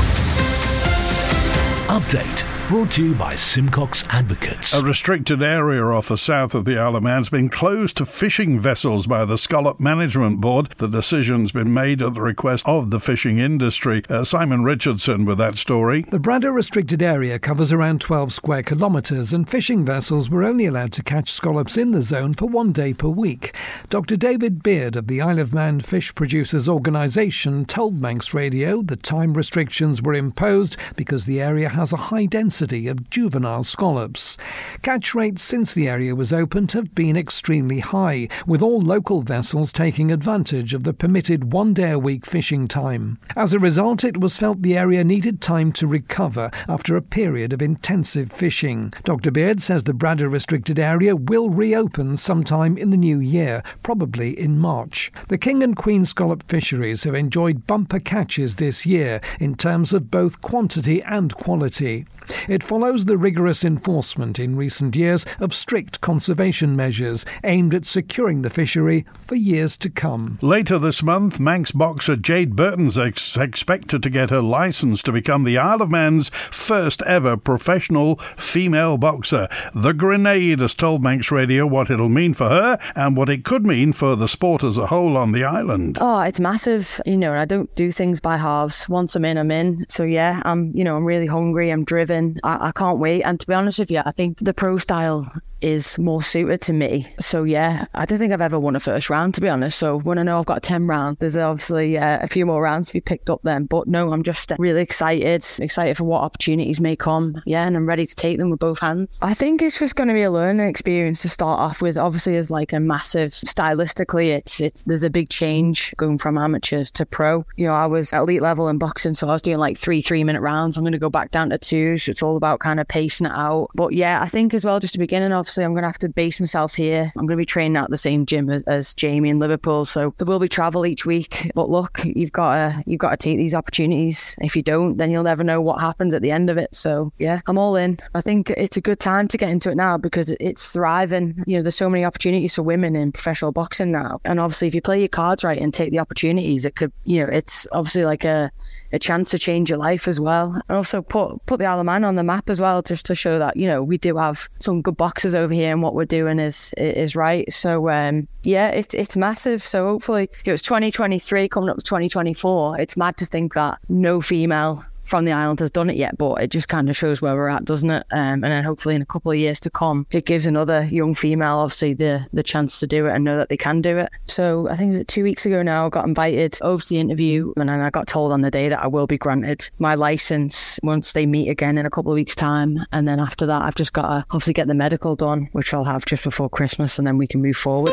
Update 1.88 2.55
Brought 2.68 2.94
to 2.94 3.06
you 3.06 3.14
by 3.14 3.36
Simcox 3.36 4.04
Advocates. 4.10 4.74
A 4.74 4.84
restricted 4.84 5.44
area 5.44 5.86
off 5.86 6.08
the 6.08 6.18
south 6.18 6.56
of 6.56 6.66
the 6.66 6.80
Isle 6.80 6.96
of 6.96 7.04
Man 7.04 7.20
has 7.20 7.30
been 7.30 7.48
closed 7.48 7.98
to 7.98 8.06
fishing 8.08 8.60
vessels 8.60 9.06
by 9.06 9.24
the 9.24 9.38
Scallop 9.38 9.80
Management 9.80 10.42
Board. 10.42 10.72
The 10.78 10.88
decision's 10.88 11.52
been 11.52 11.72
made 11.72 12.02
at 12.02 12.16
the 12.16 12.22
request 12.22 12.68
of 12.68 12.90
the 12.90 13.00
fishing 13.00 13.38
industry. 13.38 14.02
Uh, 14.10 14.24
Simon 14.24 14.64
Richardson 14.64 15.26
with 15.26 15.38
that 15.38 15.58
story. 15.58 16.06
The 16.10 16.18
Bradda 16.18 16.52
restricted 16.52 17.04
area 17.04 17.38
covers 17.38 17.72
around 17.72 18.02
12 18.02 18.34
square 18.34 18.64
kilometres, 18.64 19.32
and 19.32 19.48
fishing 19.48 19.86
vessels 19.86 20.32
were 20.32 20.44
only 20.44 20.66
allowed 20.66 20.92
to 20.94 21.04
catch 21.04 21.32
scallops 21.32 21.78
in 21.78 21.92
the 21.92 22.02
zone 22.02 22.34
for 22.34 22.48
one 22.48 22.72
day 22.72 22.96
per 22.96 23.10
week. 23.10 23.56
Dr. 23.90 24.18
David 24.18 24.64
Beard 24.64 24.96
of 24.96 25.06
the 25.06 25.22
Isle 25.22 25.40
of 25.40 25.54
Man 25.54 25.82
Fish 25.82 26.16
Producers 26.16 26.68
Organisation 26.68 27.66
told 27.66 28.02
Manx 28.02 28.34
Radio 28.34 28.82
the 28.82 28.96
time 28.96 29.36
restrictions 29.36 30.02
were 30.02 30.16
imposed 30.16 30.78
because 30.96 31.28
the 31.28 31.40
area 31.40 31.70
has 31.70 31.94
a 31.94 31.98
high 31.98 32.26
density 32.26 32.55
density 32.56 32.88
of 32.88 33.10
juvenile 33.10 33.66
scallops. 33.66 34.38
Catch 34.81 35.13
rates 35.13 35.44
since 35.44 35.74
the 35.74 35.90
area 35.90 36.16
was 36.16 36.31
opened 36.31 36.72
have 36.72 36.96
been 36.96 37.18
extremely 37.18 37.80
high, 37.80 38.30
with 38.48 38.62
all 38.62 38.80
local 38.80 39.22
vessels 39.24 39.74
taking 39.74 40.10
advantage 40.10 40.74
of 40.74 40.86
the 40.86 40.94
permitted 40.94 41.52
one 41.52 41.74
day 41.74 41.92
a 41.92 42.00
week 42.00 42.25
fishing 42.25 42.66
time. 42.66 43.18
As 43.36 43.54
a 43.54 43.60
result, 43.60 44.06
it 44.06 44.22
was 44.22 44.38
felt 44.38 44.62
the 44.62 44.78
area 44.78 45.04
needed 45.04 45.42
time 45.42 45.74
to 45.74 45.86
recover 45.86 46.50
after 46.69 46.96
a 46.96 47.02
period 47.02 47.52
of 47.52 47.62
intensive 47.62 48.31
fishing. 48.31 48.94
Dr. 49.04 49.31
Beard 49.31 49.62
says 49.62 49.84
the 49.84 49.94
Bradda 49.94 50.31
restricted 50.31 50.80
area 50.80 51.13
will 51.13 51.50
reopen 51.50 52.16
sometime 52.16 52.78
in 52.78 52.90
the 52.90 52.96
new 52.96 53.19
year, 53.19 53.63
probably 53.84 54.40
in 54.40 54.60
March. 54.60 55.12
The 55.28 55.38
King 55.38 55.62
and 55.62 55.75
Queen 55.75 56.06
scallop 56.06 56.42
fisheries 56.48 57.04
have 57.04 57.16
enjoyed 57.16 57.68
bumper 57.68 58.00
catches 58.00 58.56
this 58.56 58.86
year 58.86 59.19
in 59.42 59.56
terms 59.56 59.92
of 59.92 60.10
both 60.10 60.42
quantity 60.42 61.04
and 61.04 61.36
quality. 61.36 62.06
It 62.48 62.63
follows 62.63 63.06
the 63.06 63.18
rigorous 63.18 63.63
enforcement 63.63 64.39
in 64.39 64.56
recent 64.56 64.95
years 64.95 65.25
of 65.39 65.54
strict 65.54 66.01
conservation 66.01 66.75
measures 66.75 67.25
aimed 67.44 67.74
at 67.74 67.86
securing 67.86 68.42
the 68.42 68.50
fishery 68.50 69.06
for 69.22 69.36
years 69.36 69.77
to 69.77 69.89
come. 69.89 70.39
Later 70.42 70.80
this 70.80 71.04
month, 71.04 71.39
Manx 71.39 71.72
boxer 71.72 72.16
Jade 72.16 72.56
Burden's 72.56 72.98
ex- 72.98 73.38
expected 73.38 74.01
to 74.04 74.10
get 74.10 74.30
her 74.30 74.42
license 74.42 75.01
to 75.04 75.12
become 75.12 75.44
the 75.44 75.57
Isle 75.57 75.81
of 75.81 75.92
Man's 75.92 76.30
first 76.51 77.01
ever 77.04 77.38
professional 77.38 78.16
female 78.38 78.98
boxer. 78.98 79.48
The 79.74 79.94
Grenade 79.94 80.62
has 80.62 80.74
told 80.74 81.04
Manx 81.04 81.31
Radio 81.31 81.66
what 81.68 81.89
it'll 81.89 82.10
mean 82.10 82.33
for 82.33 82.50
her 82.50 82.80
and 82.95 83.16
what 83.18 83.30
it 83.30 83.44
could 83.44 83.66
mean 83.66 83.94
for 83.94 84.16
the 84.16 84.27
sport 84.27 84.63
as 84.63 84.77
a 84.77 84.88
whole 84.88 85.18
on 85.18 85.31
the 85.31 85.44
island. 85.44 85.98
Oh, 86.00 86.19
it's 86.22 86.39
massive. 86.39 87.01
You 87.06 87.18
know, 87.18 87.33
I 87.33 87.45
don't 87.45 87.74
do 87.75 87.92
things 87.92 88.19
by 88.19 88.38
halves. 88.38 88.88
Once 88.89 89.16
I'm 89.16 89.25
in, 89.25 89.38
I'm 89.38 89.51
in. 89.51 89.86
So 89.89 90.04
yeah, 90.04 90.42
I'm, 90.45 90.72
you 90.74 90.83
know, 90.83 90.95
I'm 90.95 91.06
really 91.06 91.27
hungry. 91.27 91.69
I'm 91.69 91.83
driven. 91.83 92.15
I, 92.44 92.68
I 92.68 92.72
can't 92.72 93.00
wait. 93.00 93.24
And 93.24 93.40
to 93.40 93.48
be 93.48 93.54
honest 93.54 93.80
with 93.80 93.92
you, 93.92 94.02
I 94.06 94.12
think 94.12 94.40
the 94.40 94.54
pro 94.54 94.78
style 94.78 95.32
is 95.62 95.98
more 95.98 96.22
suited 96.22 96.62
to 96.62 96.74
me. 96.74 97.08
So 97.20 97.44
yeah, 97.44 97.86
I 97.94 98.06
don't 98.06 98.20
think 98.20 98.34
I've 98.34 98.42
ever 98.42 98.60
won 98.60 98.76
a 98.76 98.80
first 98.80 99.10
round 99.10 99.34
to 99.36 99.42
be 99.42 99.50
honest. 99.50 99.80
So 99.80 100.00
when 100.00 100.20
I 100.20 100.24
know 100.24 100.38
I've 100.38 100.46
got 100.46 100.64
10 100.64 100.88
rounds, 100.88 101.20
there's 101.20 101.38
obviously 101.38 101.98
uh, 101.98 102.20
a 102.22 102.28
few 102.28 102.46
more 102.46 102.62
rounds 102.62 102.88
to 102.88 102.94
be 102.94 103.02
picked 103.02 103.30
up 103.30 103.42
then. 103.44 103.66
But 103.66 103.88
no, 103.88 104.12
I'm 104.12 104.22
just 104.24 104.52
really 104.60 104.82
excited, 104.82 105.44
excited 105.60 105.98
for 105.98 106.04
what 106.04 106.22
opportunities 106.22 106.80
may 106.80 106.96
come. 106.96 107.42
Yeah, 107.46 107.66
and 107.66 107.75
I'm 107.75 107.88
ready 107.88 108.06
to 108.06 108.16
take 108.16 108.38
them 108.38 108.50
with 108.50 108.60
both 108.60 108.80
hands. 108.80 109.18
I 109.22 109.34
think 109.34 109.62
it's 109.62 109.80
just 109.80 109.96
going 109.96 110.08
to 110.08 110.13
be 110.13 110.24
a 110.24 110.32
learning 110.32 110.68
experience 110.68 111.22
to 111.24 111.30
start 111.30 111.60
off 111.60 111.82
with. 111.82 111.98
Obviously, 111.98 112.34
there's 112.34 112.51
like 112.51 112.74
a 112.74 112.80
massive 112.80 113.32
stylistically, 113.32 114.36
it's 114.36 114.60
it's 114.60 114.84
there's 114.84 115.04
a 115.04 115.10
big 115.10 115.30
change 115.30 115.94
going 115.98 116.18
from 116.18 116.38
amateurs 116.38 116.92
to 116.92 117.06
pro. 117.06 117.46
You 117.56 117.68
know, 117.68 117.74
I 117.74 117.86
was 117.86 118.13
elite 118.13 118.42
level 118.42 118.68
in 118.68 118.78
boxing, 118.78 119.13
so 119.13 119.28
I 119.28 119.34
was 119.34 119.42
doing 119.42 119.58
like 119.58 119.78
three 119.78 120.01
three 120.01 120.24
minute 120.24 120.42
rounds. 120.42 120.78
I'm 120.78 120.84
going 120.84 120.94
to 120.94 121.00
go 121.00 121.10
back 121.10 121.32
down 121.32 121.50
to 121.50 121.58
two. 121.58 121.98
It's 122.08 122.24
all 122.24 122.38
about 122.38 122.60
kind 122.60 122.80
of 122.80 122.88
pacing 122.88 123.28
it 123.28 123.34
out. 123.34 123.70
But 123.76 123.94
yeah, 123.94 124.22
I 124.22 124.28
think 124.28 124.54
as 124.54 124.66
well, 124.66 124.80
just 124.80 124.94
to 124.94 125.00
begin, 125.00 125.24
and 125.24 125.34
obviously, 125.34 125.64
I'm 125.64 125.74
going 125.74 125.84
to 125.84 125.90
have 125.90 125.98
to 126.00 126.10
base 126.10 126.40
myself 126.40 126.76
here. 126.76 127.12
I'm 127.18 127.26
going 127.26 127.38
to 127.38 127.42
be 127.42 127.46
training 127.46 127.78
at 127.78 127.90
the 127.90 127.98
same 127.98 128.26
gym 128.26 128.50
as, 128.50 128.64
as 128.64 128.94
Jamie 128.94 129.30
in 129.30 129.40
Liverpool, 129.40 129.86
so 129.86 130.14
there 130.18 130.26
will 130.26 130.40
be 130.40 130.50
travel 130.50 130.86
each 130.86 131.06
week. 131.06 131.52
But 131.56 131.70
look, 131.70 132.02
you've 132.04 132.32
got 132.32 132.56
to 132.56 132.84
you've 132.86 133.00
got 133.00 133.12
to 133.12 133.18
take 133.18 133.38
these 133.38 133.54
opportunities. 133.54 134.36
If 134.42 134.56
you 134.56 134.62
don't, 134.62 134.98
then 134.98 135.12
you'll 135.12 135.24
never 135.24 135.44
know 135.44 135.62
what 135.62 135.80
happens 135.80 136.14
at 136.14 136.22
the 136.22 136.32
end 136.32 136.50
of 136.50 136.58
it. 136.58 136.76
So 136.76 137.12
yeah, 137.20 137.42
I'm 137.48 137.58
all 137.58 137.76
in. 137.76 137.98
I 138.14 138.22
think 138.22 138.50
it's 138.52 138.78
a 138.78 138.82
good 138.82 139.00
time 139.00 139.28
to 139.30 139.38
get 139.38 139.50
into 139.50 139.70
it 139.70 139.76
now 139.76 139.98
because 139.98 140.30
it's 140.30 140.72
thriving. 140.72 141.44
You 141.46 141.58
know, 141.58 141.64
there's 141.64 141.76
so 141.76 141.90
many 141.90 142.06
opportunities 142.06 142.56
for 142.56 142.64
women 142.64 142.96
in 142.96 143.12
professional 143.12 143.52
boxing 143.52 143.92
now, 143.92 144.20
and 144.26 144.40
obviously, 144.40 144.68
if 144.68 144.76
you 144.76 144.82
play 144.82 145.00
your 145.00 145.08
cards 145.08 145.44
right 145.44 145.60
and 145.60 145.74
take 145.74 145.92
the 145.92 146.00
opportunities, 146.00 146.66
it 146.66 146.76
could, 146.76 146.92
you 147.04 147.22
know, 147.22 147.32
it's 147.32 147.68
obviously 147.72 148.06
like 148.06 148.26
a 148.26 148.52
a 148.92 149.00
chance 149.00 149.30
to 149.30 149.38
change 149.38 149.70
your 149.70 149.80
life 149.80 150.08
as 150.08 150.20
well. 150.20 150.54
And 150.68 150.78
also 150.78 151.02
put 151.02 151.46
put 151.46 151.60
the 151.60 151.66
Isle 151.66 151.82
on 152.04 152.16
the 152.16 152.24
map 152.24 152.50
as 152.50 152.60
well, 152.60 152.82
just 152.82 153.06
to 153.06 153.16
show 153.16 153.40
that 153.40 153.56
you 153.58 153.68
know 153.68 153.84
we 153.84 153.98
do 153.98 154.18
have 154.18 154.50
some 154.60 154.82
good 154.82 154.98
boxes 154.98 155.36
over 155.36 155.54
here, 155.54 155.72
and 155.72 155.82
what 155.82 155.94
we're 155.94 156.06
doing 156.06 156.40
is 156.40 156.74
is 156.78 157.16
right. 157.16 157.52
So 157.52 157.90
um, 157.90 158.28
yeah, 158.44 158.70
it's 158.70 158.94
it's 158.94 159.16
massive. 159.16 159.62
So 159.62 159.86
hopefully, 159.86 160.30
it 160.44 160.52
was 160.52 160.62
2023 160.62 161.48
coming 161.50 161.70
up 161.70 161.78
to 161.78 161.84
2024. 161.84 162.80
It's 162.80 162.98
mad 162.98 163.18
to 163.18 163.25
think 163.25 163.54
that 163.54 163.80
no 163.90 164.22
female 164.22 164.84
from 165.06 165.26
the 165.26 165.32
island 165.32 165.60
has 165.60 165.72
done 165.72 165.90
it 165.90 165.96
yet, 165.96 166.18
but 166.18 166.42
it 166.42 166.50
just 166.50 166.68
kind 166.68 166.90
of 166.90 166.98
shows 166.98 167.22
where 167.22 167.36
we're 167.36 167.48
at, 167.48 167.66
doesn't 167.66 167.90
it? 167.90 168.06
Um, 168.12 168.44
and 168.44 168.46
then 168.46 168.64
hopefully 168.64 168.96
in 168.96 169.02
a 169.02 169.06
couple 169.06 169.32
of 169.32 169.38
years 169.38 169.60
to 169.62 169.70
come, 169.70 170.06
it 170.12 170.26
gives 170.26 170.48
another 170.48 170.86
young 170.86 171.16
female 171.16 171.58
obviously 171.58 171.94
the 171.94 172.26
the 172.34 172.44
chance 172.44 172.80
to 172.80 172.88
do 172.88 173.08
it 173.08 173.14
and 173.14 173.24
know 173.24 173.38
that 173.38 173.50
they 173.50 173.58
can 173.58 173.82
do 173.82 173.98
it. 173.98 174.10
So 174.26 174.68
I 174.70 174.76
think 174.76 174.96
it 174.96 175.08
two 175.08 175.24
weeks 175.24 175.46
ago 175.46 175.62
now, 175.62 175.86
I 175.86 175.90
got 175.90 176.06
invited 176.06 176.58
over 176.62 176.82
to 176.82 176.90
the 176.90 177.00
interview, 177.00 177.54
and 177.58 177.70
then 177.70 177.80
I 177.80 177.90
got 177.90 178.08
told 178.08 178.32
on 178.32 178.42
the 178.42 178.52
day 178.52 178.70
that 178.70 178.84
I 178.84 178.88
will 178.88 179.08
be 179.08 179.18
granted 179.18 179.70
my 179.80 179.96
license 179.96 180.80
once 180.84 181.12
they 181.12 181.26
meet 181.26 181.50
again 181.50 181.78
in 181.78 181.86
a 181.86 181.90
couple 181.90 182.12
of 182.12 182.16
weeks' 182.16 182.36
time. 182.36 182.80
And 182.92 183.08
then 183.08 183.20
after 183.20 183.46
that, 183.46 183.62
I've 183.62 183.76
just 183.76 183.94
got 183.94 184.08
to 184.08 184.26
obviously 184.32 184.54
get 184.54 184.68
the 184.68 184.76
medical 184.76 185.16
done, 185.16 185.50
which 185.52 185.74
I'll 185.74 185.84
have 185.84 186.06
just 186.06 186.24
before 186.24 186.50
Christmas, 186.50 186.98
and 186.98 187.08
then 187.08 187.18
we 187.18 187.28
can 187.28 187.42
move 187.42 187.58
forward. 187.58 187.92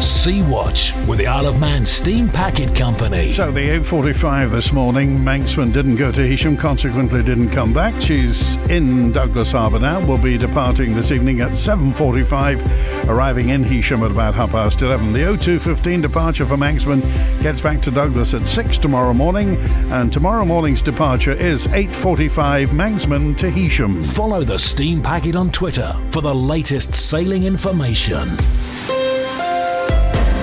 Sea 0.00 0.42
Watch 0.42 0.92
with 1.06 1.18
the 1.18 1.26
Isle 1.26 1.46
of 1.46 1.58
Man 1.60 1.86
Steam 1.86 2.28
Packet 2.28 2.74
Company. 2.74 3.32
So 3.32 3.50
the 3.50 3.60
8:45 3.60 4.50
this 4.50 4.72
morning, 4.72 5.18
Manxman 5.18 5.72
didn't 5.72 5.96
go 5.96 6.10
to 6.10 6.20
Heysham, 6.20 6.58
consequently 6.58 7.22
didn't 7.22 7.50
come 7.50 7.72
back. 7.72 8.00
She's 8.00 8.56
in 8.68 9.12
Douglas 9.12 9.52
Harbour 9.52 9.78
now. 9.78 10.00
Will 10.00 10.18
be 10.18 10.36
departing 10.36 10.94
this 10.94 11.10
evening 11.10 11.40
at 11.40 11.52
7:45, 11.52 12.60
arriving 13.08 13.50
in 13.50 13.64
Heysham 13.64 14.04
at 14.04 14.10
about 14.10 14.34
half 14.34 14.50
past 14.50 14.82
11. 14.82 15.12
The 15.12 15.24
02:15 15.24 16.00
departure 16.00 16.46
for 16.46 16.56
Manxman 16.56 17.02
gets 17.42 17.60
back 17.60 17.80
to 17.82 17.90
Douglas 17.90 18.34
at 18.34 18.46
6 18.46 18.78
tomorrow 18.78 19.14
morning, 19.14 19.56
and 19.90 20.12
tomorrow 20.12 20.44
morning's 20.44 20.82
departure 20.82 21.32
is 21.32 21.66
8:45 21.68 22.70
Manxman 22.70 23.36
to 23.36 23.50
Heysham. 23.50 24.02
Follow 24.02 24.42
the 24.42 24.58
Steam 24.58 25.02
Packet 25.02 25.36
on 25.36 25.50
Twitter 25.50 25.94
for 26.10 26.20
the 26.20 26.34
latest 26.34 26.94
sailing 26.94 27.44
information. 27.44 28.28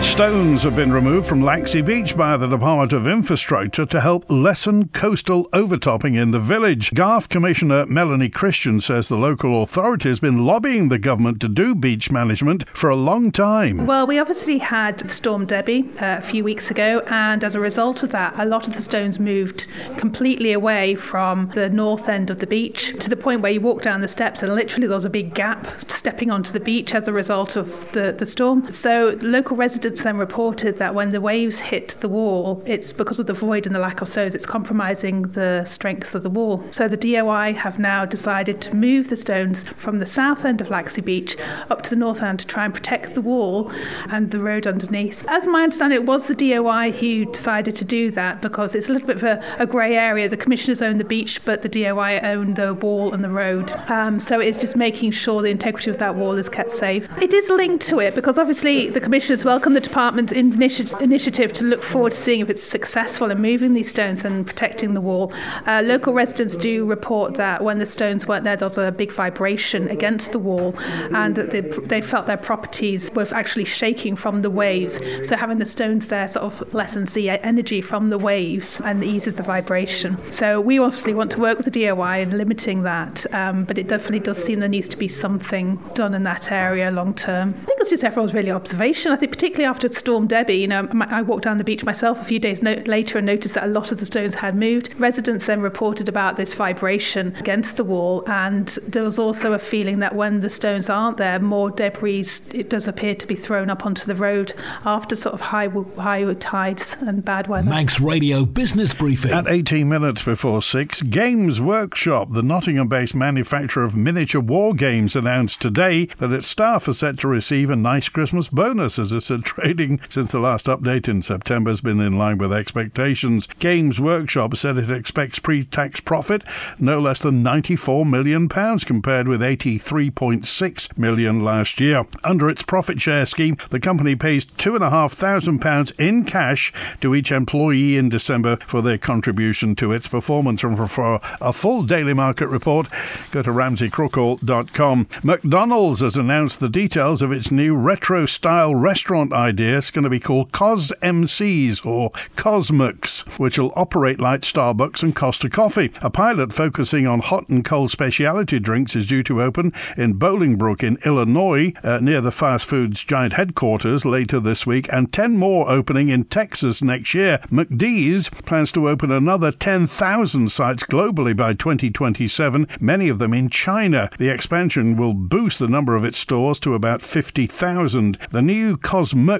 Stones 0.01 0.63
have 0.63 0.75
been 0.75 0.91
removed 0.91 1.25
from 1.27 1.41
Laxey 1.41 1.83
Beach 1.83 2.17
by 2.17 2.35
the 2.35 2.47
Department 2.47 2.91
of 2.91 3.07
Infrastructure 3.07 3.85
to 3.85 4.01
help 4.01 4.25
lessen 4.29 4.89
coastal 4.89 5.47
overtopping 5.53 6.15
in 6.15 6.31
the 6.31 6.39
village. 6.39 6.93
Garff 6.93 7.29
Commissioner 7.29 7.85
Melanie 7.85 8.29
Christian 8.29 8.81
says 8.81 9.07
the 9.07 9.15
local 9.15 9.63
authority 9.63 10.09
has 10.09 10.19
been 10.19 10.45
lobbying 10.45 10.89
the 10.89 10.99
government 10.99 11.39
to 11.41 11.47
do 11.47 11.73
beach 11.73 12.11
management 12.11 12.65
for 12.73 12.89
a 12.89 12.95
long 12.95 13.31
time. 13.31 13.85
Well, 13.85 14.05
we 14.05 14.19
obviously 14.19 14.57
had 14.57 15.09
Storm 15.09 15.45
Debbie 15.45 15.89
uh, 15.99 16.17
a 16.19 16.21
few 16.21 16.43
weeks 16.43 16.69
ago, 16.69 17.01
and 17.07 17.43
as 17.43 17.55
a 17.55 17.59
result 17.59 18.03
of 18.03 18.11
that, 18.11 18.37
a 18.37 18.45
lot 18.45 18.67
of 18.67 18.75
the 18.75 18.81
stones 18.81 19.19
moved 19.19 19.65
completely 19.97 20.51
away 20.51 20.95
from 20.95 21.49
the 21.55 21.69
north 21.69 22.09
end 22.09 22.29
of 22.29 22.39
the 22.39 22.47
beach 22.47 22.93
to 22.99 23.09
the 23.09 23.17
point 23.17 23.41
where 23.41 23.51
you 23.51 23.61
walk 23.61 23.81
down 23.81 24.01
the 24.01 24.07
steps 24.07 24.43
and 24.43 24.53
literally 24.53 24.87
there 24.87 24.95
was 24.97 25.05
a 25.05 25.09
big 25.09 25.33
gap 25.33 25.67
stepping 25.89 26.29
onto 26.29 26.51
the 26.51 26.59
beach 26.59 26.93
as 26.93 27.07
a 27.07 27.13
result 27.13 27.55
of 27.55 27.91
the, 27.93 28.11
the 28.11 28.25
storm. 28.25 28.71
So 28.71 29.17
local 29.21 29.55
residents 29.55 29.90
then 29.99 30.17
reported 30.17 30.79
that 30.79 30.95
when 30.95 31.09
the 31.09 31.19
waves 31.19 31.59
hit 31.59 31.95
the 31.99 32.07
wall, 32.07 32.63
it's 32.65 32.93
because 32.93 33.19
of 33.19 33.27
the 33.27 33.33
void 33.33 33.65
and 33.65 33.75
the 33.75 33.79
lack 33.79 34.01
of 34.01 34.07
stones, 34.07 34.33
it's 34.33 34.45
compromising 34.45 35.23
the 35.23 35.65
strength 35.65 36.15
of 36.15 36.23
the 36.23 36.29
wall. 36.29 36.63
So 36.71 36.87
the 36.87 36.97
DOI 36.97 37.53
have 37.53 37.77
now 37.77 38.05
decided 38.05 38.61
to 38.61 38.75
move 38.75 39.09
the 39.09 39.17
stones 39.17 39.63
from 39.75 39.99
the 39.99 40.05
south 40.05 40.45
end 40.45 40.61
of 40.61 40.67
Laxey 40.67 41.03
Beach 41.03 41.35
up 41.69 41.81
to 41.83 41.89
the 41.89 41.95
north 41.95 42.23
end 42.23 42.39
to 42.39 42.47
try 42.47 42.65
and 42.65 42.73
protect 42.73 43.13
the 43.13 43.21
wall 43.21 43.71
and 44.09 44.31
the 44.31 44.39
road 44.39 44.65
underneath. 44.65 45.25
As 45.27 45.45
my 45.45 45.63
understanding, 45.63 45.97
it 45.97 46.05
was 46.05 46.27
the 46.27 46.35
DOI 46.35 46.91
who 46.91 47.25
decided 47.25 47.75
to 47.75 47.85
do 47.85 48.11
that 48.11 48.41
because 48.41 48.75
it's 48.75 48.89
a 48.89 48.93
little 48.93 49.07
bit 49.07 49.17
of 49.17 49.23
a, 49.23 49.55
a 49.59 49.65
grey 49.65 49.95
area. 49.97 50.29
The 50.29 50.37
commissioners 50.37 50.81
own 50.81 50.97
the 50.97 51.03
beach, 51.03 51.43
but 51.43 51.61
the 51.61 51.69
DOI 51.69 52.19
own 52.21 52.53
the 52.53 52.73
wall 52.73 53.13
and 53.13 53.23
the 53.23 53.29
road. 53.29 53.71
Um, 53.87 54.19
so 54.19 54.39
it's 54.39 54.57
just 54.57 54.75
making 54.75 55.11
sure 55.11 55.41
the 55.41 55.49
integrity 55.49 55.89
of 55.89 55.97
that 55.97 56.15
wall 56.15 56.37
is 56.37 56.49
kept 56.49 56.71
safe. 56.71 57.07
It 57.21 57.33
is 57.33 57.49
linked 57.49 57.85
to 57.87 57.99
it 57.99 58.15
because 58.15 58.37
obviously 58.37 58.89
the 58.89 59.01
commissioners 59.01 59.43
welcome 59.43 59.73
the 59.73 59.80
department's 59.81 60.33
initi- 60.33 61.01
initiative 61.01 61.53
to 61.53 61.63
look 61.63 61.83
forward 61.83 62.11
to 62.13 62.17
seeing 62.17 62.41
if 62.41 62.49
it's 62.49 62.63
successful 62.63 63.31
in 63.31 63.41
moving 63.41 63.73
these 63.73 63.89
stones 63.89 64.23
and 64.23 64.45
protecting 64.45 64.93
the 64.93 65.01
wall. 65.01 65.33
Uh, 65.65 65.81
local 65.83 66.13
residents 66.13 66.55
do 66.57 66.85
report 66.85 67.35
that 67.35 67.63
when 67.63 67.79
the 67.79 67.85
stones 67.85 68.27
weren't 68.27 68.43
there, 68.43 68.55
there 68.55 68.67
was 68.67 68.77
a 68.77 68.91
big 68.91 69.11
vibration 69.11 69.89
against 69.89 70.31
the 70.31 70.39
wall, 70.39 70.75
and 71.13 71.35
that 71.35 71.51
they, 71.51 71.61
they 71.61 72.01
felt 72.01 72.27
their 72.27 72.37
properties 72.37 73.11
were 73.11 73.27
actually 73.31 73.65
shaking 73.65 74.15
from 74.15 74.41
the 74.41 74.49
waves. 74.49 74.99
So 75.27 75.35
having 75.35 75.57
the 75.57 75.65
stones 75.65 76.07
there 76.07 76.27
sort 76.27 76.45
of 76.45 76.73
lessens 76.73 77.13
the 77.13 77.29
energy 77.29 77.81
from 77.81 78.09
the 78.09 78.17
waves 78.17 78.79
and 78.83 79.03
eases 79.03 79.35
the 79.35 79.43
vibration. 79.43 80.17
So 80.31 80.61
we 80.61 80.79
obviously 80.79 81.13
want 81.13 81.31
to 81.31 81.39
work 81.39 81.57
with 81.57 81.71
the 81.71 81.85
DOI 81.85 82.21
in 82.21 82.37
limiting 82.37 82.83
that, 82.83 83.31
um, 83.33 83.63
but 83.65 83.77
it 83.77 83.87
definitely 83.87 84.19
does 84.19 84.43
seem 84.43 84.59
there 84.59 84.69
needs 84.69 84.87
to 84.89 84.97
be 84.97 85.07
something 85.07 85.77
done 85.93 86.13
in 86.13 86.23
that 86.23 86.51
area 86.51 86.91
long 86.91 87.13
term. 87.13 87.55
I 87.61 87.65
think 87.65 87.81
it's 87.81 87.89
just 87.89 88.03
everyone's 88.03 88.33
really 88.33 88.51
observation. 88.51 89.11
I 89.11 89.15
think 89.15 89.31
particularly 89.31 89.70
after 89.71 89.87
Storm 89.87 90.27
Debbie, 90.27 90.55
you 90.55 90.67
know, 90.67 90.85
I 90.99 91.21
walked 91.21 91.45
down 91.45 91.55
the 91.55 91.63
beach 91.63 91.85
myself 91.85 92.19
a 92.19 92.25
few 92.25 92.39
days 92.39 92.61
no- 92.61 92.83
later 92.87 93.17
and 93.17 93.25
noticed 93.25 93.55
that 93.55 93.63
a 93.63 93.67
lot 93.67 93.93
of 93.93 94.01
the 94.01 94.05
stones 94.05 94.33
had 94.33 94.53
moved. 94.53 94.93
Residents 94.99 95.45
then 95.45 95.61
reported 95.61 96.09
about 96.09 96.35
this 96.35 96.53
vibration 96.53 97.33
against 97.37 97.77
the 97.77 97.85
wall, 97.85 98.21
and 98.27 98.67
there 98.85 99.03
was 99.03 99.17
also 99.17 99.53
a 99.53 99.59
feeling 99.59 99.99
that 99.99 100.13
when 100.13 100.41
the 100.41 100.49
stones 100.49 100.89
aren't 100.89 101.15
there, 101.15 101.39
more 101.39 101.71
debris 101.71 102.27
it 102.53 102.69
does 102.69 102.85
appear 102.85 103.15
to 103.15 103.25
be 103.25 103.33
thrown 103.33 103.69
up 103.69 103.85
onto 103.85 104.05
the 104.05 104.13
road 104.13 104.53
after 104.85 105.15
sort 105.15 105.33
of 105.33 105.39
high 105.39 105.69
high 105.97 106.33
tides 106.33 106.97
and 106.99 107.23
bad 107.23 107.47
weather. 107.47 107.69
Manx 107.69 108.01
Radio 108.01 108.45
Business 108.45 108.93
Briefing. 108.93 109.31
At 109.31 109.47
18 109.47 109.87
minutes 109.87 110.21
before 110.21 110.61
6, 110.61 111.01
Games 111.03 111.61
Workshop, 111.61 112.31
the 112.31 112.43
Nottingham 112.43 112.89
based 112.89 113.15
manufacturer 113.15 113.83
of 113.83 113.95
miniature 113.95 114.41
war 114.41 114.73
games, 114.73 115.15
announced 115.15 115.61
today 115.61 116.07
that 116.17 116.33
its 116.33 116.47
staff 116.47 116.89
are 116.89 116.93
set 116.93 117.17
to 117.19 117.29
receive 117.29 117.69
a 117.69 117.75
nice 117.77 118.09
Christmas 118.09 118.49
bonus 118.49 118.99
as 118.99 119.13
a 119.13 119.21
said 119.21 119.45
trading 119.61 119.99
since 120.09 120.31
the 120.31 120.39
last 120.39 120.65
update 120.65 121.07
in 121.07 121.21
September 121.21 121.69
has 121.69 121.81
been 121.81 121.99
in 121.99 122.17
line 122.17 122.39
with 122.39 122.51
expectations. 122.51 123.47
Games 123.59 123.99
Workshop 123.99 124.55
said 124.55 124.79
it 124.79 124.89
expects 124.89 125.37
pre 125.37 125.63
tax 125.65 125.99
profit 125.99 126.43
no 126.79 126.99
less 126.99 127.21
than 127.21 127.43
£94 127.43 128.09
million 128.09 128.49
compared 128.49 129.27
with 129.27 129.41
£83.6 129.41 130.97
million 130.97 131.41
last 131.41 131.79
year. 131.79 132.05
Under 132.23 132.49
its 132.49 132.63
profit 132.63 132.99
share 132.99 133.25
scheme, 133.27 133.55
the 133.69 133.79
company 133.79 134.15
pays 134.15 134.45
£2,500 134.45 135.99
in 135.99 136.25
cash 136.25 136.73
to 137.01 137.13
each 137.13 137.31
employee 137.31 137.97
in 137.97 138.09
December 138.09 138.57
for 138.65 138.81
their 138.81 138.97
contribution 138.97 139.75
to 139.75 139.91
its 139.91 140.07
performance. 140.07 140.63
And 140.63 140.89
for 140.89 141.19
a 141.39 141.53
full 141.53 141.83
daily 141.83 142.15
market 142.15 142.47
report, 142.47 142.87
go 143.29 143.43
to 143.43 143.51
ramseycrookall.com. 143.51 145.07
McDonald's 145.23 145.99
has 145.99 146.15
announced 146.15 146.59
the 146.59 146.69
details 146.69 147.21
of 147.21 147.31
its 147.31 147.51
new 147.51 147.75
retro 147.75 148.25
style 148.25 148.73
restaurant 148.73 149.31
idea. 149.31 149.50
It's 149.59 149.91
going 149.91 150.03
to 150.03 150.09
be 150.09 150.19
called 150.19 150.51
Cos 150.51 150.91
MCs 151.01 151.85
or 151.85 152.11
Cosmux, 152.35 153.39
which 153.39 153.57
will 153.57 153.73
operate 153.75 154.19
like 154.19 154.41
Starbucks 154.41 155.03
and 155.03 155.15
Costa 155.15 155.49
Coffee. 155.49 155.91
A 156.01 156.09
pilot 156.09 156.53
focusing 156.53 157.07
on 157.07 157.19
hot 157.19 157.49
and 157.49 157.65
cold 157.65 157.91
specialty 157.91 158.59
drinks 158.59 158.95
is 158.95 159.07
due 159.07 159.23
to 159.23 159.41
open 159.41 159.73
in 159.97 160.19
Bolingbrook 160.19 160.83
in 160.83 160.97
Illinois, 161.05 161.73
uh, 161.83 161.99
near 161.99 162.21
the 162.21 162.31
fast 162.31 162.65
foods 162.65 163.03
giant 163.03 163.33
headquarters 163.33 164.05
later 164.05 164.39
this 164.39 164.65
week, 164.65 164.87
and 164.93 165.11
10 165.11 165.37
more 165.37 165.69
opening 165.69 166.09
in 166.09 166.25
Texas 166.25 166.81
next 166.81 167.13
year. 167.13 167.39
McDee's 167.51 168.29
plans 168.29 168.71
to 168.73 168.87
open 168.87 169.11
another 169.11 169.51
10,000 169.51 170.51
sites 170.51 170.83
globally 170.83 171.35
by 171.35 171.53
2027, 171.53 172.67
many 172.79 173.09
of 173.09 173.19
them 173.19 173.33
in 173.33 173.49
China. 173.49 174.09
The 174.17 174.29
expansion 174.29 174.95
will 174.95 175.13
boost 175.13 175.59
the 175.59 175.67
number 175.67 175.95
of 175.95 176.05
its 176.05 176.17
stores 176.17 176.59
to 176.59 176.75
about 176.75 177.01
50,000. 177.01 178.17
The 178.29 178.41
new 178.41 178.77
Cosmux 178.77 179.30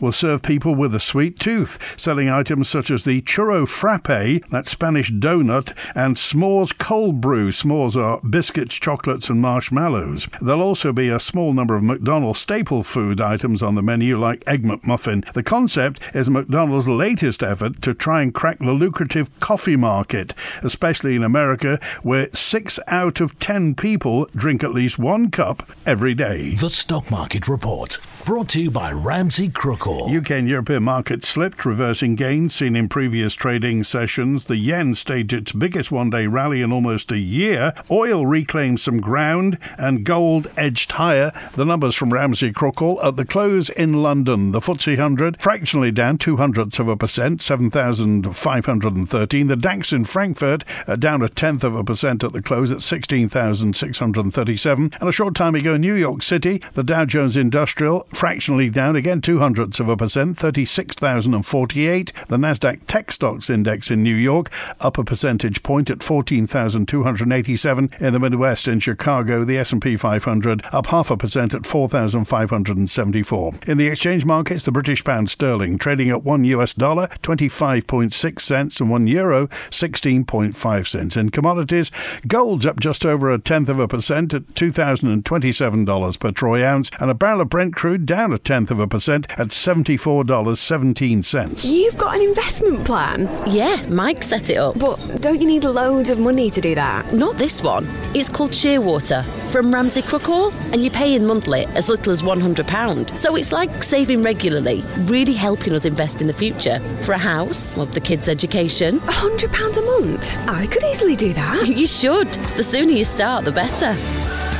will 0.00 0.12
serve 0.12 0.42
people 0.42 0.74
with 0.74 0.94
a 0.94 1.00
sweet 1.00 1.38
tooth, 1.38 1.78
selling 1.96 2.28
items 2.28 2.68
such 2.68 2.90
as 2.90 3.04
the 3.04 3.22
churro 3.22 3.66
frappe, 3.66 4.42
that 4.50 4.66
Spanish 4.66 5.10
donut, 5.10 5.72
and 5.94 6.16
s'mores 6.16 6.76
cold 6.76 7.20
brew. 7.20 7.50
S'mores 7.50 7.96
are 7.96 8.20
biscuits, 8.20 8.74
chocolates, 8.74 9.30
and 9.30 9.40
marshmallows. 9.40 10.28
There'll 10.40 10.62
also 10.62 10.92
be 10.92 11.08
a 11.08 11.20
small 11.20 11.52
number 11.52 11.76
of 11.76 11.82
McDonald's 11.82 12.40
staple 12.40 12.82
food 12.82 13.20
items 13.20 13.62
on 13.62 13.74
the 13.74 13.82
menu, 13.82 14.18
like 14.18 14.44
Egg 14.46 14.64
McMuffin. 14.64 15.30
The 15.32 15.42
concept 15.42 16.00
is 16.14 16.28
McDonald's 16.28 16.88
latest 16.88 17.42
effort 17.42 17.80
to 17.82 17.94
try 17.94 18.22
and 18.22 18.34
crack 18.34 18.58
the 18.58 18.72
lucrative 18.72 19.30
coffee 19.40 19.76
market, 19.76 20.34
especially 20.62 21.16
in 21.16 21.22
America, 21.22 21.80
where 22.02 22.28
six 22.34 22.78
out 22.88 23.20
of 23.20 23.38
ten 23.38 23.74
people 23.74 24.28
drink 24.34 24.62
at 24.62 24.74
least 24.74 24.98
one 24.98 25.30
cup 25.30 25.68
every 25.86 26.14
day. 26.14 26.54
The 26.54 26.70
Stock 26.70 27.10
Market 27.10 27.48
Report, 27.48 27.98
brought 28.24 28.48
to 28.50 28.60
you 28.60 28.70
by 28.70 28.92
Ramsey 28.92 29.37
Crookall. 29.46 30.12
UK 30.12 30.32
and 30.32 30.48
European 30.48 30.82
markets 30.82 31.28
slipped, 31.28 31.64
reversing 31.64 32.16
gains 32.16 32.56
seen 32.56 32.74
in 32.74 32.88
previous 32.88 33.34
trading 33.34 33.84
sessions. 33.84 34.46
The 34.46 34.56
yen 34.56 34.96
staged 34.96 35.32
its 35.32 35.52
biggest 35.52 35.92
one 35.92 36.10
day 36.10 36.26
rally 36.26 36.60
in 36.60 36.72
almost 36.72 37.12
a 37.12 37.18
year. 37.18 37.72
Oil 37.88 38.26
reclaimed 38.26 38.80
some 38.80 39.00
ground 39.00 39.56
and 39.76 40.02
gold 40.02 40.48
edged 40.56 40.90
higher. 40.92 41.32
The 41.54 41.64
numbers 41.64 41.94
from 41.94 42.10
Ramsey 42.10 42.52
Crookall 42.52 42.98
at 43.04 43.14
the 43.14 43.24
close 43.24 43.70
in 43.70 44.02
London. 44.02 44.50
The 44.50 44.58
FTSE 44.58 44.96
100 44.96 45.40
fractionally 45.40 45.92
down 45.92 46.18
two 46.18 46.38
hundredths 46.38 46.80
of 46.80 46.88
a 46.88 46.96
percent, 46.96 47.40
7,513. 47.40 49.46
The 49.46 49.56
DAX 49.56 49.92
in 49.92 50.04
Frankfurt 50.04 50.64
uh, 50.88 50.96
down 50.96 51.22
a 51.22 51.28
tenth 51.28 51.62
of 51.62 51.76
a 51.76 51.84
percent 51.84 52.24
at 52.24 52.32
the 52.32 52.42
close 52.42 52.72
at 52.72 52.82
16,637. 52.82 54.90
And 55.00 55.08
a 55.08 55.12
short 55.12 55.36
time 55.36 55.54
ago 55.54 55.76
New 55.76 55.94
York 55.94 56.24
City, 56.24 56.60
the 56.74 56.82
Dow 56.82 57.04
Jones 57.04 57.36
Industrial 57.36 58.04
fractionally 58.12 58.70
down 58.70 58.96
again 58.96 59.20
two 59.28 59.40
hundredths 59.40 59.78
of 59.78 59.90
a 59.90 59.96
percent, 59.96 60.38
36,048. 60.38 62.12
The 62.28 62.36
Nasdaq 62.38 62.80
Tech 62.86 63.12
Stocks 63.12 63.50
Index 63.50 63.90
in 63.90 64.02
New 64.02 64.14
York 64.14 64.50
up 64.80 64.96
a 64.96 65.04
percentage 65.04 65.62
point 65.62 65.90
at 65.90 66.02
14,287. 66.02 67.90
In 68.00 68.12
the 68.14 68.18
Midwest 68.18 68.66
in 68.66 68.80
Chicago, 68.80 69.44
the 69.44 69.58
S&P 69.58 69.98
500 69.98 70.64
up 70.72 70.86
half 70.86 71.10
a 71.10 71.16
percent 71.18 71.52
at 71.52 71.66
4,574. 71.66 73.52
In 73.66 73.76
the 73.76 73.88
exchange 73.88 74.24
markets, 74.24 74.62
the 74.62 74.72
British 74.72 75.04
pound 75.04 75.28
sterling 75.28 75.76
trading 75.76 76.08
at 76.08 76.24
1 76.24 76.44
US 76.44 76.72
dollar 76.72 77.08
25.6 77.22 78.40
cents 78.40 78.80
and 78.80 78.88
1 78.88 79.06
euro 79.08 79.50
16. 79.70 80.24
1.5 80.24 80.88
cents. 80.88 81.16
In 81.18 81.28
commodities, 81.28 81.90
gold's 82.26 82.64
up 82.64 82.80
just 82.80 83.04
over 83.04 83.30
a 83.30 83.38
tenth 83.38 83.68
of 83.68 83.78
a 83.78 83.88
percent 83.88 84.32
at 84.32 84.46
$2,027 84.54 86.18
per 86.18 86.30
troy 86.30 86.64
ounce, 86.64 86.90
and 86.98 87.10
a 87.10 87.14
barrel 87.14 87.42
of 87.42 87.50
Brent 87.50 87.74
crude 87.74 88.06
down 88.06 88.32
a 88.32 88.38
tenth 88.38 88.70
of 88.70 88.80
a 88.80 88.86
percent 88.86 89.17
at 89.30 89.48
$74.17. 89.48 91.64
You've 91.64 91.98
got 91.98 92.16
an 92.16 92.22
investment 92.22 92.84
plan? 92.84 93.28
Yeah, 93.46 93.80
Mike 93.88 94.22
set 94.22 94.50
it 94.50 94.56
up. 94.56 94.78
But 94.78 94.96
don't 95.20 95.40
you 95.40 95.46
need 95.46 95.64
loads 95.64 96.10
of 96.10 96.18
money 96.18 96.50
to 96.50 96.60
do 96.60 96.74
that? 96.74 97.12
Not 97.12 97.36
this 97.36 97.62
one. 97.62 97.86
It's 98.14 98.28
called 98.28 98.50
Shearwater 98.52 99.24
from 99.50 99.72
Ramsey 99.72 100.02
Crookall, 100.02 100.52
and 100.72 100.82
you 100.82 100.90
pay 100.90 101.14
in 101.14 101.26
monthly 101.26 101.66
as 101.68 101.88
little 101.88 102.12
as 102.12 102.22
£100. 102.22 103.16
So 103.16 103.36
it's 103.36 103.52
like 103.52 103.82
saving 103.82 104.22
regularly, 104.22 104.82
really 105.02 105.32
helping 105.32 105.72
us 105.72 105.84
invest 105.84 106.20
in 106.20 106.26
the 106.26 106.32
future 106.32 106.80
for 107.02 107.12
a 107.12 107.18
house, 107.18 107.76
or 107.76 107.86
the 107.86 108.00
kids' 108.00 108.28
education. 108.28 108.98
£100 109.00 109.76
a 109.76 109.82
month? 110.06 110.48
I 110.48 110.66
could 110.66 110.84
easily 110.84 111.16
do 111.16 111.32
that. 111.34 111.66
You 111.78 111.86
should. 111.86 112.28
The 112.56 112.64
sooner 112.64 112.90
you 112.90 113.04
start, 113.04 113.44
the 113.44 113.52
better. 113.52 113.94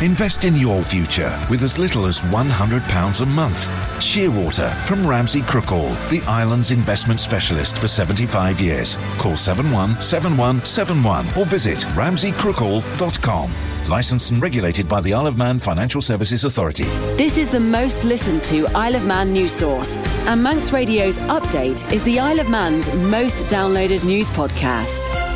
Invest 0.01 0.45
in 0.45 0.55
your 0.55 0.85
future 0.85 1.37
with 1.51 1.65
as 1.65 1.77
little 1.77 2.07
as 2.07 2.21
£100 2.21 3.21
a 3.21 3.27
month. 3.27 3.69
Shearwater 3.99 4.73
from 4.85 5.05
Ramsey 5.05 5.41
Crookall, 5.41 5.91
the 6.09 6.23
island's 6.29 6.71
investment 6.71 7.19
specialist 7.19 7.79
for 7.79 7.89
75 7.89 8.61
years. 8.61 8.97
Call 9.19 9.37
717171 9.37 11.27
or 11.37 11.47
visit 11.47 11.79
ramseycrookall.com. 11.97 13.53
Licensed 13.89 14.31
and 14.31 14.41
regulated 14.41 14.89
by 14.89 15.01
the 15.01 15.13
Isle 15.13 15.27
of 15.27 15.37
Man 15.37 15.59
Financial 15.59 16.01
Services 16.01 16.45
Authority. 16.45 16.85
This 17.17 17.37
is 17.37 17.51
the 17.51 17.59
most 17.59 18.05
listened 18.05 18.45
to 18.45 18.69
Isle 18.69 18.95
of 18.95 19.05
Man 19.05 19.33
news 19.33 19.53
source, 19.53 19.97
and 19.97 20.41
Manx 20.41 20.73
Radio's 20.73 21.19
update 21.21 21.93
is 21.93 22.05
the 22.05 22.21
Isle 22.21 22.39
of 22.39 22.49
Man's 22.49 22.95
most 22.95 23.47
downloaded 23.47 24.05
news 24.05 24.31
podcast. 24.31 25.28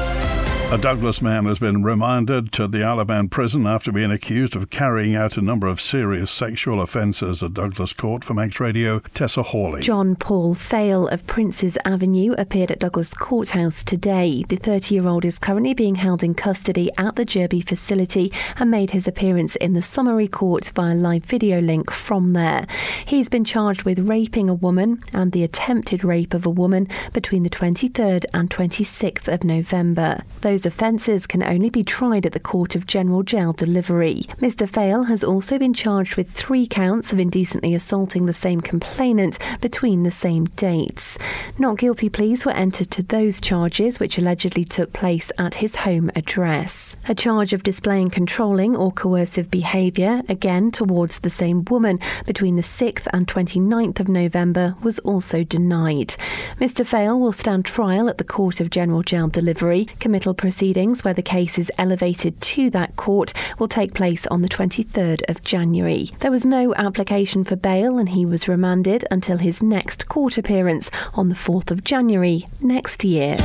A 0.73 0.79
Douglas 0.79 1.21
man 1.21 1.45
has 1.45 1.59
been 1.59 1.83
remanded 1.83 2.51
to 2.53 2.67
the 2.67 3.05
Man 3.07 3.29
prison 3.29 3.67
after 3.67 3.93
being 3.93 4.11
accused 4.11 4.57
of 4.57 4.71
carrying 4.71 5.15
out 5.15 5.37
a 5.37 5.43
number 5.43 5.67
of 5.67 5.83
serious 5.83 6.31
sexual 6.31 6.81
offences 6.81 7.43
at 7.43 7.53
Douglas 7.53 7.93
Court. 7.93 8.25
For 8.25 8.33
Manx 8.33 8.59
Radio, 8.59 9.01
Tessa 9.13 9.43
Hawley. 9.43 9.83
John 9.83 10.17
Paul 10.17 10.55
Fail 10.55 11.09
of 11.09 11.27
Princes 11.27 11.77
Avenue 11.85 12.33
appeared 12.39 12.71
at 12.71 12.79
Douglas 12.79 13.13
Courthouse 13.13 13.85
today. 13.85 14.47
The 14.49 14.57
30 14.57 14.95
year 14.95 15.07
old 15.07 15.27
is 15.27 15.39
currently 15.39 15.75
being 15.75 15.97
held 15.97 16.25
in 16.25 16.33
custody 16.33 16.91
at 16.97 17.17
the 17.17 17.27
Derby 17.27 17.61
facility 17.61 18.33
and 18.57 18.71
made 18.71 18.93
his 18.93 19.07
appearance 19.07 19.57
in 19.57 19.75
the 19.75 19.83
summary 19.83 20.27
court 20.27 20.73
via 20.75 20.95
live 20.95 21.27
video 21.27 21.61
link 21.61 21.91
from 21.91 22.33
there. 22.33 22.67
He's 23.05 23.29
been 23.29 23.45
charged 23.45 23.83
with 23.83 23.99
raping 24.09 24.49
a 24.49 24.55
woman 24.55 25.05
and 25.13 25.33
the 25.33 25.45
attempted 25.45 26.03
rape 26.03 26.33
of 26.33 26.47
a 26.47 26.51
woman 26.51 26.89
between 27.13 27.43
the 27.43 27.51
23rd 27.51 28.25
and 28.33 28.49
26th 28.49 29.29
of 29.29 29.45
November. 29.45 30.23
Those 30.41 30.62
those 30.63 30.73
offences 30.73 31.27
can 31.27 31.43
only 31.43 31.71
be 31.71 31.83
tried 31.83 32.25
at 32.25 32.33
the 32.33 32.39
Court 32.39 32.77
of 32.77 32.87
General 32.87 33.25
Gaol 33.25 33.53
Delivery. 33.53 34.23
Mr. 34.41 34.69
Fail 34.69 35.05
has 35.05 35.25
also 35.25 35.59
been 35.59 35.75
charged 35.75 36.15
with 36.15 36.31
three 36.31 36.69
counts 36.69 37.13
of 37.13 37.19
indecently 37.19 37.75
assaulting 37.75 38.27
the 38.27 38.33
same 38.33 38.61
complainant 38.61 39.39
between 39.61 40.05
the 40.05 40.11
same 40.13 40.45
dates. 40.45 41.19
Not 41.59 41.79
guilty 41.79 42.09
pleas 42.09 42.47
were 42.47 42.53
entered 42.53 42.93
to 42.93 43.03
those 43.03 43.41
charges, 43.41 43.99
which 43.99 44.19
allegedly 44.19 44.63
took 44.65 44.93
place 44.93 45.33
at 45.37 45.57
his 45.57 45.75
home 45.77 46.13
address. 46.15 46.95
A 47.09 47.15
charge 47.15 47.53
of 47.53 47.65
displaying 47.65 48.11
controlling 48.11 48.77
or 48.77 48.93
coercive 48.93 49.51
behaviour, 49.51 50.23
again 50.29 50.71
towards 50.71 51.21
the 51.21 51.31
same 51.31 51.65
woman, 51.71 51.99
between 52.25 52.55
the 52.55 52.63
6th 52.63 53.09
and 53.13 53.27
29th 53.27 53.99
of 53.99 54.09
November 54.09 54.77
was 54.81 55.01
also 55.01 55.43
denied. 55.43 56.15
Mr. 56.61 56.87
Fail 56.87 57.19
will 57.19 57.33
stand 57.33 57.65
trial 57.65 58.09
at 58.09 58.19
the 58.19 58.25
Court 58.25 58.61
of 58.61 58.71
General 58.71 59.03
Gaol 59.03 59.27
Delivery. 59.27 59.89
Committal 59.99 60.35
proceedings, 60.53 61.03
where 61.03 61.15
the 61.15 61.23
case 61.23 61.59
is 61.59 61.73
elevated 61.79 62.39
to 62.43 62.69
that 62.69 62.95
court, 62.95 63.33
will 63.59 63.69
take 63.69 63.95
place 63.95 64.27
on 64.27 64.43
the 64.43 64.49
23rd 64.51 65.23
of 65.31 65.43
January. 65.43 66.11
There 66.19 66.31
was 66.31 66.45
no 66.45 66.75
application 66.75 67.43
for 67.43 67.57
bail 67.57 67.97
and 67.97 68.11
he 68.11 68.27
was 68.27 68.49
remanded 68.49 69.07
until 69.11 69.39
his 69.39 69.63
next 69.63 70.09
court 70.09 70.37
appearance 70.37 70.91
on 71.15 71.31
the 71.31 71.35
4th 71.35 71.71
of 71.71 71.85
January 71.85 72.49
next 72.61 73.03
year. 73.03 73.37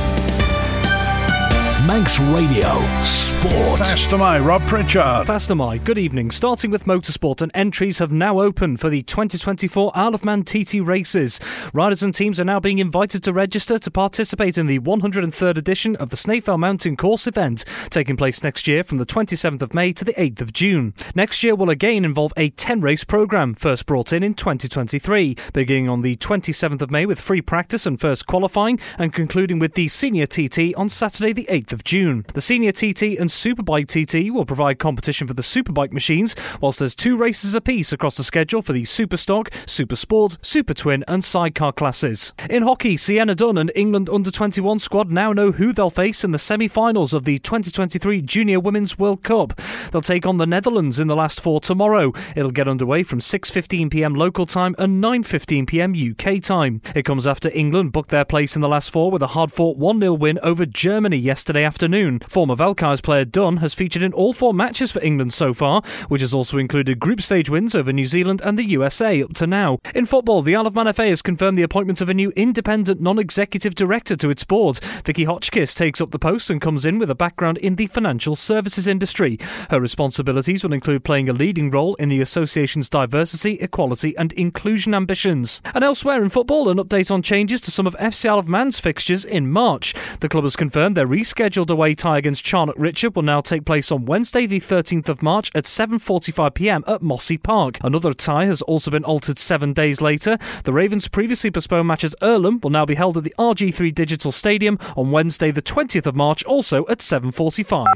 Manx 1.86 2.18
Radio 2.18 2.82
Sport. 3.04 3.78
Faster 3.78 4.18
my 4.18 4.36
Rob 4.40 4.60
Pritchard. 4.62 5.28
Faster 5.28 5.54
my 5.54 5.78
good 5.78 5.96
evening. 5.96 6.32
Starting 6.32 6.72
with 6.72 6.86
motorsport, 6.86 7.40
and 7.40 7.52
entries 7.54 8.00
have 8.00 8.10
now 8.10 8.40
opened 8.40 8.80
for 8.80 8.88
the 8.88 9.02
2024 9.04 9.92
Isle 9.94 10.14
of 10.14 10.24
Man 10.24 10.42
TT 10.42 10.80
races. 10.82 11.38
Riders 11.72 12.02
and 12.02 12.12
teams 12.12 12.40
are 12.40 12.44
now 12.44 12.58
being 12.58 12.80
invited 12.80 13.22
to 13.22 13.32
register 13.32 13.78
to 13.78 13.90
participate 13.92 14.58
in 14.58 14.66
the 14.66 14.80
103rd 14.80 15.56
edition 15.56 15.94
of 15.96 16.10
the 16.10 16.16
Snaefell 16.16 16.58
Mountain 16.58 16.96
Course 16.96 17.28
event, 17.28 17.64
taking 17.90 18.16
place 18.16 18.42
next 18.42 18.66
year 18.66 18.82
from 18.82 18.98
the 18.98 19.06
27th 19.06 19.62
of 19.62 19.72
May 19.72 19.92
to 19.92 20.04
the 20.04 20.14
8th 20.14 20.40
of 20.40 20.52
June. 20.52 20.94
Next 21.14 21.44
year 21.44 21.54
will 21.54 21.70
again 21.70 22.04
involve 22.04 22.32
a 22.36 22.50
10 22.50 22.80
race 22.80 23.04
programme, 23.04 23.54
first 23.54 23.86
brought 23.86 24.12
in 24.12 24.24
in 24.24 24.34
2023, 24.34 25.36
beginning 25.52 25.88
on 25.88 26.02
the 26.02 26.16
27th 26.16 26.82
of 26.82 26.90
May 26.90 27.06
with 27.06 27.20
free 27.20 27.40
practice 27.40 27.86
and 27.86 28.00
first 28.00 28.26
qualifying, 28.26 28.80
and 28.98 29.12
concluding 29.12 29.60
with 29.60 29.74
the 29.74 29.86
senior 29.86 30.26
TT 30.26 30.74
on 30.76 30.88
Saturday 30.88 31.32
the 31.32 31.46
8th 31.48 31.67
of 31.72 31.84
June. 31.84 32.24
The 32.34 32.40
Senior 32.40 32.72
TT 32.72 33.18
and 33.18 33.28
Superbike 33.28 33.86
TT 33.86 34.32
will 34.32 34.44
provide 34.44 34.78
competition 34.78 35.26
for 35.26 35.34
the 35.34 35.42
Superbike 35.42 35.92
machines, 35.92 36.34
whilst 36.60 36.78
there's 36.78 36.94
two 36.94 37.16
races 37.16 37.54
apiece 37.54 37.92
across 37.92 38.16
the 38.16 38.24
schedule 38.24 38.62
for 38.62 38.72
the 38.72 38.82
Superstock, 38.84 39.52
Super 39.68 39.96
Sport, 39.96 40.38
Super 40.42 40.74
Twin, 40.74 41.04
and 41.08 41.22
Sidecar 41.24 41.72
classes. 41.72 42.32
In 42.48 42.62
hockey, 42.62 42.96
Sienna 42.96 43.34
Dunn 43.34 43.58
and 43.58 43.72
England 43.74 44.08
under 44.08 44.30
21 44.30 44.78
squad 44.78 45.10
now 45.10 45.32
know 45.32 45.52
who 45.52 45.72
they'll 45.72 45.90
face 45.90 46.24
in 46.24 46.30
the 46.30 46.38
semi 46.38 46.68
finals 46.68 47.12
of 47.12 47.24
the 47.24 47.38
2023 47.38 48.22
Junior 48.22 48.60
Women's 48.60 48.98
World 48.98 49.22
Cup. 49.22 49.54
They'll 49.90 50.02
take 50.02 50.26
on 50.26 50.38
the 50.38 50.46
Netherlands 50.46 50.98
in 51.00 51.08
the 51.08 51.16
last 51.16 51.40
four 51.40 51.60
tomorrow. 51.60 52.12
It'll 52.34 52.50
get 52.50 52.68
underway 52.68 53.02
from 53.02 53.20
6:15 53.20 53.90
pm 53.90 54.14
local 54.14 54.46
time 54.46 54.74
and 54.78 55.02
9:15 55.02 55.66
pm 55.66 55.94
UK 55.94 56.40
time. 56.42 56.80
It 56.94 57.04
comes 57.04 57.26
after 57.26 57.50
England 57.54 57.92
booked 57.92 58.10
their 58.10 58.24
place 58.24 58.56
in 58.56 58.62
the 58.62 58.68
last 58.68 58.90
four 58.90 59.10
with 59.10 59.22
a 59.22 59.28
hard-fought 59.28 59.78
1-0 59.78 60.18
win 60.18 60.38
over 60.42 60.66
Germany 60.66 61.16
yesterday 61.16 61.57
afternoon. 61.64 62.20
Former 62.28 62.54
Valkyries 62.54 63.00
player 63.00 63.24
Dunn 63.24 63.58
has 63.58 63.74
featured 63.74 64.02
in 64.02 64.12
all 64.12 64.32
four 64.32 64.54
matches 64.54 64.92
for 64.92 65.02
England 65.02 65.32
so 65.32 65.52
far, 65.54 65.82
which 66.08 66.20
has 66.20 66.34
also 66.34 66.58
included 66.58 67.00
group 67.00 67.20
stage 67.20 67.50
wins 67.50 67.74
over 67.74 67.92
New 67.92 68.06
Zealand 68.06 68.40
and 68.44 68.58
the 68.58 68.68
USA 68.68 69.22
up 69.22 69.34
to 69.34 69.46
now. 69.46 69.78
In 69.94 70.06
football, 70.06 70.42
the 70.42 70.54
Isle 70.54 70.66
of 70.66 70.74
Man 70.74 70.92
FA 70.92 71.06
has 71.06 71.22
confirmed 71.22 71.58
the 71.58 71.62
appointment 71.62 72.00
of 72.00 72.08
a 72.08 72.14
new 72.14 72.30
independent 72.36 73.00
non-executive 73.00 73.74
director 73.74 74.14
to 74.16 74.30
its 74.30 74.44
board. 74.44 74.78
Vicky 75.04 75.24
Hotchkiss 75.24 75.74
takes 75.74 76.00
up 76.00 76.10
the 76.10 76.18
post 76.18 76.50
and 76.50 76.60
comes 76.60 76.86
in 76.86 76.98
with 76.98 77.10
a 77.10 77.14
background 77.14 77.58
in 77.58 77.74
the 77.74 77.86
financial 77.86 78.36
services 78.36 78.86
industry. 78.86 79.38
Her 79.70 79.80
responsibilities 79.80 80.62
will 80.62 80.72
include 80.72 81.04
playing 81.04 81.28
a 81.28 81.32
leading 81.32 81.70
role 81.70 81.94
in 81.96 82.08
the 82.08 82.20
association's 82.20 82.88
diversity, 82.88 83.54
equality 83.54 84.16
and 84.16 84.32
inclusion 84.34 84.94
ambitions. 84.94 85.60
And 85.74 85.82
elsewhere 85.82 86.22
in 86.22 86.28
football, 86.28 86.68
an 86.68 86.78
update 86.78 87.10
on 87.10 87.22
changes 87.22 87.60
to 87.62 87.70
some 87.70 87.86
of 87.86 87.96
FC 87.96 88.28
Isle 88.28 88.38
of 88.38 88.48
Man's 88.48 88.78
fixtures 88.78 89.24
in 89.24 89.50
March. 89.50 89.94
The 90.20 90.28
club 90.28 90.44
has 90.44 90.56
confirmed 90.56 90.96
their 90.96 91.06
rescheduled 91.06 91.47
scheduled 91.48 91.70
away 91.70 91.94
tie 91.94 92.18
against 92.18 92.44
Charnock 92.44 92.74
Richard 92.76 93.16
will 93.16 93.22
now 93.22 93.40
take 93.40 93.64
place 93.64 93.90
on 93.90 94.04
Wednesday, 94.04 94.44
the 94.44 94.60
13th 94.60 95.08
of 95.08 95.22
March 95.22 95.50
at 95.54 95.64
7:45 95.64 96.52
p.m. 96.52 96.84
at 96.86 97.00
Mossie 97.00 97.42
Park. 97.42 97.78
Another 97.82 98.12
tie 98.12 98.44
has 98.44 98.60
also 98.60 98.90
been 98.90 99.02
altered 99.02 99.38
seven 99.38 99.72
days 99.72 100.02
later. 100.02 100.36
The 100.64 100.74
Ravens' 100.74 101.08
previously 101.08 101.50
postponed 101.50 101.88
match 101.88 102.04
at 102.04 102.12
Irlam 102.20 102.62
will 102.62 102.68
now 102.68 102.84
be 102.84 102.96
held 102.96 103.16
at 103.16 103.24
the 103.24 103.34
RG3 103.38 103.94
Digital 103.94 104.30
Stadium 104.30 104.78
on 104.94 105.10
Wednesday, 105.10 105.50
the 105.50 105.62
20th 105.62 106.04
of 106.04 106.14
March, 106.14 106.44
also 106.44 106.84
at 106.88 106.98
7:45. 106.98 107.86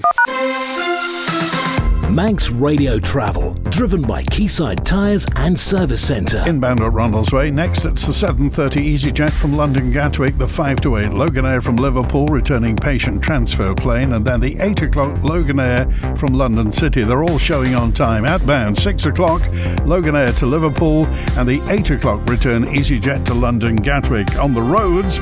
Manx 2.12 2.50
Radio 2.50 2.98
Travel, 2.98 3.54
driven 3.70 4.02
by 4.02 4.22
Quayside 4.24 4.84
Tyres 4.84 5.26
and 5.36 5.58
Service 5.58 6.06
Centre. 6.06 6.44
Inbound 6.46 6.82
at 6.82 6.92
Ronaldsway. 6.92 7.50
Next, 7.50 7.86
it's 7.86 8.04
the 8.04 8.12
7.30 8.12 8.52
EasyJet 8.94 9.30
from 9.30 9.56
London 9.56 9.90
Gatwick, 9.90 10.36
the 10.36 10.46
5 10.46 10.82
to 10.82 10.98
8 10.98 11.12
Loganair 11.12 11.62
from 11.62 11.76
Liverpool, 11.76 12.26
returning 12.26 12.76
patient 12.76 13.22
transfer 13.22 13.74
plane, 13.74 14.12
and 14.12 14.26
then 14.26 14.40
the 14.40 14.60
8 14.60 14.82
o'clock 14.82 15.16
Loganair 15.20 16.18
from 16.18 16.34
London 16.34 16.70
City. 16.70 17.02
They're 17.02 17.24
all 17.24 17.38
showing 17.38 17.74
on 17.74 17.92
time. 17.92 18.26
Outbound, 18.26 18.78
6 18.78 19.06
o'clock 19.06 19.40
Loganair 19.86 20.36
to 20.40 20.44
Liverpool, 20.44 21.06
and 21.38 21.48
the 21.48 21.66
8 21.70 21.92
o'clock 21.92 22.28
return 22.28 22.64
EasyJet 22.64 23.24
to 23.24 23.32
London 23.32 23.74
Gatwick. 23.74 24.38
On 24.38 24.52
the 24.52 24.60
roads, 24.60 25.16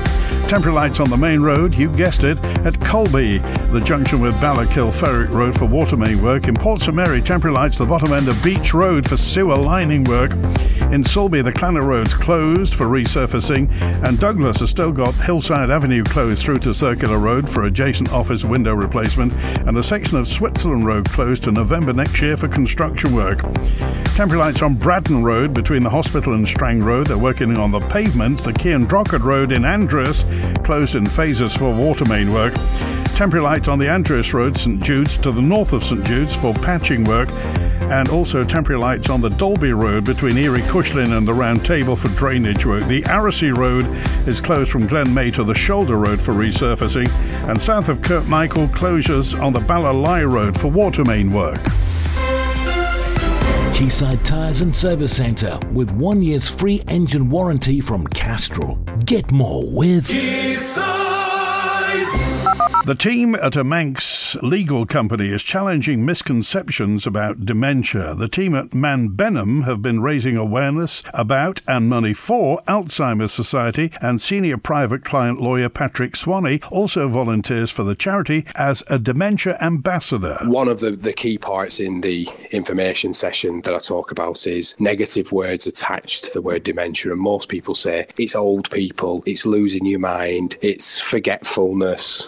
temporary 0.48 0.74
lights 0.74 0.98
on 0.98 1.09
the 1.09 1.16
main 1.16 1.40
road, 1.40 1.72
you 1.76 1.88
guessed 1.94 2.24
it, 2.24 2.37
at 2.66 2.81
Colby, 2.85 3.38
the 3.70 3.81
junction 3.81 4.20
with 4.20 4.35
Ballakilpheric 4.37 5.31
Road 5.31 5.57
for 5.57 5.66
water 5.66 5.96
main 5.96 6.20
work. 6.20 6.48
In 6.48 6.57
Port 6.81 6.87
St 6.87 6.97
Mary, 6.97 7.21
temporary 7.21 7.55
lights 7.55 7.77
the 7.77 7.85
bottom 7.85 8.11
end 8.14 8.27
of 8.27 8.43
Beach 8.43 8.73
Road 8.73 9.07
for 9.07 9.19
sewer 9.19 9.55
lining 9.55 10.03
work. 10.05 10.31
In 10.31 11.05
Sulby, 11.05 11.45
the 11.45 11.53
Clanner 11.53 11.85
Road's 11.85 12.14
closed 12.14 12.75
for 12.75 12.87
resurfacing, 12.87 13.71
and 14.07 14.19
Douglas 14.19 14.61
has 14.61 14.71
still 14.71 14.90
got 14.90 15.14
Hillside 15.14 15.71
Avenue 15.71 16.03
closed 16.05 16.43
through 16.43 16.57
to 16.61 16.73
Circular 16.73 17.19
Road 17.19 17.51
for 17.51 17.64
adjacent 17.64 18.11
office 18.14 18.45
window 18.45 18.73
replacement, 18.73 19.35
and 19.66 19.77
a 19.77 19.83
section 19.83 20.16
of 20.16 20.27
Switzerland 20.27 20.87
Road 20.87 21.07
closed 21.11 21.43
to 21.43 21.53
November 21.53 21.93
next 21.93 22.23
year 22.23 22.38
for 22.38 22.49
construction 22.49 23.14
work. 23.14 23.43
Temporary 24.14 24.38
lights 24.38 24.62
on 24.62 24.75
Braddon 24.75 25.23
Road 25.23 25.53
between 25.53 25.83
the 25.83 25.90
hospital 25.90 26.33
and 26.33 26.49
Strang 26.49 26.83
Road. 26.83 27.09
They're 27.09 27.19
working 27.19 27.59
on 27.59 27.73
the 27.73 27.81
pavements. 27.81 28.45
The 28.45 28.55
Kean 28.55 28.87
Drockard 28.87 29.23
Road 29.23 29.53
in 29.53 29.66
Andreas 29.66 30.25
closed 30.64 30.95
in 30.95 31.05
phases 31.05 31.55
for 31.55 31.75
water 31.75 32.07
main 32.07 32.33
work. 32.33 32.55
Temporary 33.21 33.45
lights 33.45 33.69
on 33.69 33.79
the 33.79 33.87
Andreas 33.87 34.33
Road, 34.33 34.57
St 34.57 34.83
Jude's, 34.83 35.19
to 35.19 35.31
the 35.31 35.43
north 35.43 35.75
of 35.75 35.85
St 35.85 36.03
Jude's 36.07 36.35
for 36.35 36.55
patching 36.55 37.05
work 37.05 37.29
and 37.83 38.09
also 38.09 38.45
temporary 38.45 38.81
lights 38.81 39.11
on 39.11 39.21
the 39.21 39.29
Dalby 39.29 39.75
Road 39.75 40.07
between 40.07 40.37
Eary 40.37 40.63
Cushlin 40.71 41.15
and 41.15 41.29
the 41.29 41.35
Round 41.35 41.63
Table 41.63 41.97
for 41.97 42.09
drainage 42.17 42.65
work. 42.65 42.89
The 42.89 43.05
Aracy 43.11 43.53
Road 43.53 43.85
is 44.27 44.41
closed 44.41 44.71
from 44.71 44.87
Glen 44.87 45.13
Maye 45.13 45.31
to 45.33 45.45
the 45.45 45.55
Shoulder 45.55 45.99
Road 45.99 46.19
for 46.19 46.33
resurfacing, 46.33 47.11
and 47.47 47.61
south 47.61 47.91
of 47.91 48.01
Kirkmichael, 48.01 48.69
closures 48.69 49.39
on 49.39 49.53
the 49.53 49.61
Ballalai 49.61 50.27
Road 50.27 50.59
for 50.59 50.69
water 50.69 51.05
main 51.05 51.31
work. 51.31 51.63
Quayside 53.77 54.25
Tyres 54.25 54.63
and 54.63 54.75
Service 54.75 55.15
Centre 55.15 55.59
with 55.75 55.91
one 55.91 56.23
year's 56.23 56.49
free 56.49 56.83
engine 56.89 57.29
warranty 57.29 57.83
from 57.83 58.07
Castrol. 58.07 58.77
Get 59.05 59.31
more 59.31 59.71
with 59.71 60.07
Quayside. 60.09 61.01
The 62.87 62.95
team 62.95 63.35
at 63.35 63.57
a 63.57 63.62
Manx 63.62 64.37
legal 64.43 64.87
company 64.87 65.29
is 65.29 65.43
challenging 65.43 66.07
misconceptions 66.07 67.07
about 67.07 67.45
dementia. 67.45 68.14
The 68.14 68.27
team 68.27 68.55
at 68.55 68.73
Mann 68.73 69.09
Benham 69.09 69.62
have 69.64 69.83
been 69.83 70.01
raising 70.01 70.37
awareness 70.38 71.03
about 71.12 71.61
and 71.69 71.90
money 71.90 72.14
for 72.14 72.62
Alzheimer's 72.66 73.33
Society, 73.33 73.93
and 74.01 74.21
senior 74.21 74.57
private 74.57 75.05
client 75.05 75.40
lawyer 75.40 75.69
Patrick 75.69 76.16
Swanee 76.16 76.61
also 76.71 77.07
volunteers 77.07 77.71
for 77.71 77.85
the 77.85 77.95
charity 77.95 78.47
as 78.55 78.83
a 78.88 78.99
dementia 78.99 79.59
ambassador. 79.61 80.38
One 80.45 80.69
of 80.69 80.81
the, 80.81 80.93
the 80.93 81.12
key 81.12 81.37
parts 81.37 81.81
in 81.81 82.01
the 82.01 82.29
information 82.51 83.12
session 83.12 83.61
that 83.62 83.75
I 83.75 83.79
talk 83.79 84.11
about 84.11 84.47
is 84.47 84.75
negative 84.79 85.33
words 85.33 85.66
attached 85.66 86.25
to 86.25 86.31
the 86.33 86.43
word 86.43 86.62
dementia, 86.62 87.12
and 87.12 87.21
most 87.21 87.51
people 87.51 87.75
say 87.75 88.07
it's 88.16 88.35
old 88.35 88.71
people, 88.71 89.23
it's 89.27 89.45
losing 89.45 89.85
your 89.85 90.01
mind, 90.01 90.57
it's 90.62 90.99
forgetfulness 90.99 92.27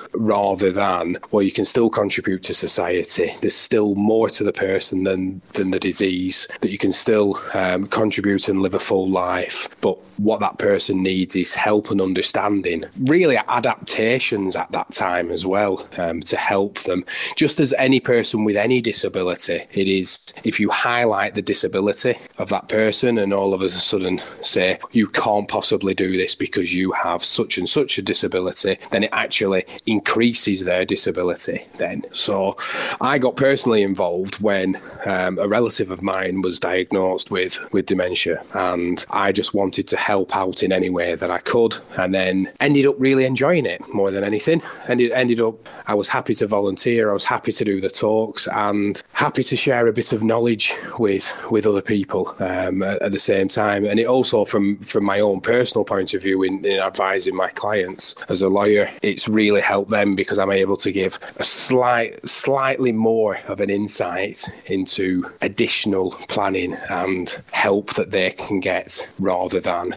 rather 0.53 0.71
than, 0.71 1.17
well, 1.31 1.43
you 1.43 1.51
can 1.51 1.65
still 1.65 1.89
contribute 1.89 2.43
to 2.43 2.53
society. 2.53 3.35
There's 3.41 3.57
still 3.57 3.95
more 3.95 4.29
to 4.31 4.45
the 4.45 4.53
person 4.53 5.05
than, 5.05 5.41
than 5.55 5.71
the 5.71 5.81
disease, 5.81 6.47
that 6.61 6.71
you 6.71 6.79
can 6.79 6.93
still 6.93 7.41
um, 7.55 7.87
contribute 7.87 8.49
and 8.49 8.61
live 8.61 8.75
a 8.75 8.79
full 8.79 9.09
life. 9.09 9.69
But 9.81 9.99
what 10.19 10.41
that 10.41 10.59
person 10.59 11.03
needs 11.03 11.35
is 11.37 11.55
help 11.55 11.91
and 11.91 12.01
understanding, 12.01 12.85
really 13.01 13.39
adaptations 13.49 14.55
at 14.55 14.71
that 14.73 14.93
time 14.93 15.31
as 15.31 15.47
well 15.47 15.87
um, 15.97 16.21
to 16.21 16.37
help 16.37 16.81
them. 16.81 17.05
Just 17.35 17.59
as 17.59 17.73
any 17.79 17.99
person 17.99 18.45
with 18.45 18.57
any 18.57 18.83
disability, 18.83 19.65
it 19.73 19.89
is 19.89 20.21
if 20.45 20.61
you 20.61 20.69
highlight 20.71 21.35
the 21.35 21.43
disability 21.43 22.19
of 22.39 22.51
that 22.51 22.69
person 22.69 23.19
and 23.19 23.33
all 23.33 23.55
of 23.55 23.63
a 23.63 23.71
sudden 23.71 24.21
say, 24.43 24.79
you 24.93 25.09
can't 25.09 25.49
possibly 25.49 25.95
do 25.95 26.19
this 26.19 26.35
because 26.35 26.75
you 26.75 26.93
have 26.93 27.25
such 27.25 27.57
and 27.57 27.69
such 27.69 27.97
a 27.97 28.03
disability, 28.03 28.77
then 28.91 29.05
it 29.05 29.11
actually 29.13 29.65
increases 29.87 30.32
their 30.65 30.85
disability 30.85 31.67
then. 31.79 32.05
So 32.13 32.57
I 33.01 33.19
got 33.19 33.37
personally 33.37 33.83
involved 33.83 34.41
when 34.41 34.81
um, 35.07 35.39
a 35.39 35.49
relative 35.49 35.91
of 35.91 36.03
mine 36.03 36.43
was 36.43 36.61
diagnosed 36.61 37.31
with, 37.31 37.59
with 37.73 37.87
dementia 37.87 38.43
and 38.55 39.05
I 39.11 39.33
just 39.33 39.55
wanted 39.55 39.89
to 39.89 39.97
help 39.97 40.37
out 40.37 40.63
in 40.63 40.73
any 40.73 40.91
way 40.91 41.15
that 41.15 41.31
I 41.31 41.39
could 41.39 41.77
and 41.97 42.15
then 42.15 42.51
ended 42.61 42.87
up 42.87 42.97
really 42.99 43.25
enjoying 43.25 43.67
it 43.67 43.81
more 43.93 44.11
than 44.11 44.25
anything. 44.25 44.63
And 44.89 45.01
it 45.01 45.13
ended 45.13 45.41
up, 45.41 45.69
I 45.87 45.95
was 45.95 46.09
happy 46.09 46.35
to 46.37 46.47
volunteer, 46.47 47.11
I 47.11 47.13
was 47.13 47.25
happy 47.25 47.53
to 47.53 47.65
do 47.65 47.81
the 47.81 47.91
talks 47.91 48.47
and 48.49 49.03
happy 49.13 49.43
to 49.45 49.57
share 49.57 49.87
a 49.87 49.93
bit 49.93 50.13
of 50.13 50.23
knowledge 50.23 50.75
with, 50.99 51.33
with 51.51 51.67
other 51.67 51.83
people 51.83 52.35
um, 52.39 52.83
at, 52.83 53.03
at, 53.03 53.13
the 53.13 53.19
same 53.19 53.49
time. 53.49 53.85
And 53.85 54.01
it 54.01 54.07
also, 54.07 54.45
from, 54.45 54.79
from 54.79 55.05
my 55.05 55.21
own 55.21 55.41
personal 55.41 55.85
point 55.85 56.15
of 56.15 56.23
view 56.23 56.43
in, 56.43 56.65
in 56.65 56.79
advising 56.79 57.37
my 57.37 57.49
clients 57.51 58.15
as 58.29 58.43
a 58.43 58.49
lawyer, 58.49 58.91
it's 59.03 59.29
really 59.29 59.61
helped 59.61 59.91
them 59.91 60.15
because 60.23 60.39
I'm 60.39 60.51
able 60.51 60.77
to 60.77 60.93
give 60.93 61.19
a 61.37 61.45
slight, 61.45 62.27
slightly 62.29 62.93
more 62.93 63.39
of 63.49 63.61
an 63.61 63.71
insight 63.71 64.49
into 64.67 65.31
additional 65.41 66.13
planning 66.29 66.75
and 66.91 67.37
help 67.51 67.95
that 67.95 68.11
they 68.11 68.31
can 68.31 68.61
get 68.61 69.07
rather 69.19 69.61
than 69.61 69.97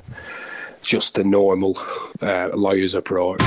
just 0.82 1.16
the 1.16 1.24
normal 1.24 1.78
uh, 2.22 2.50
lawyer's 2.54 2.96
approach. 2.96 3.42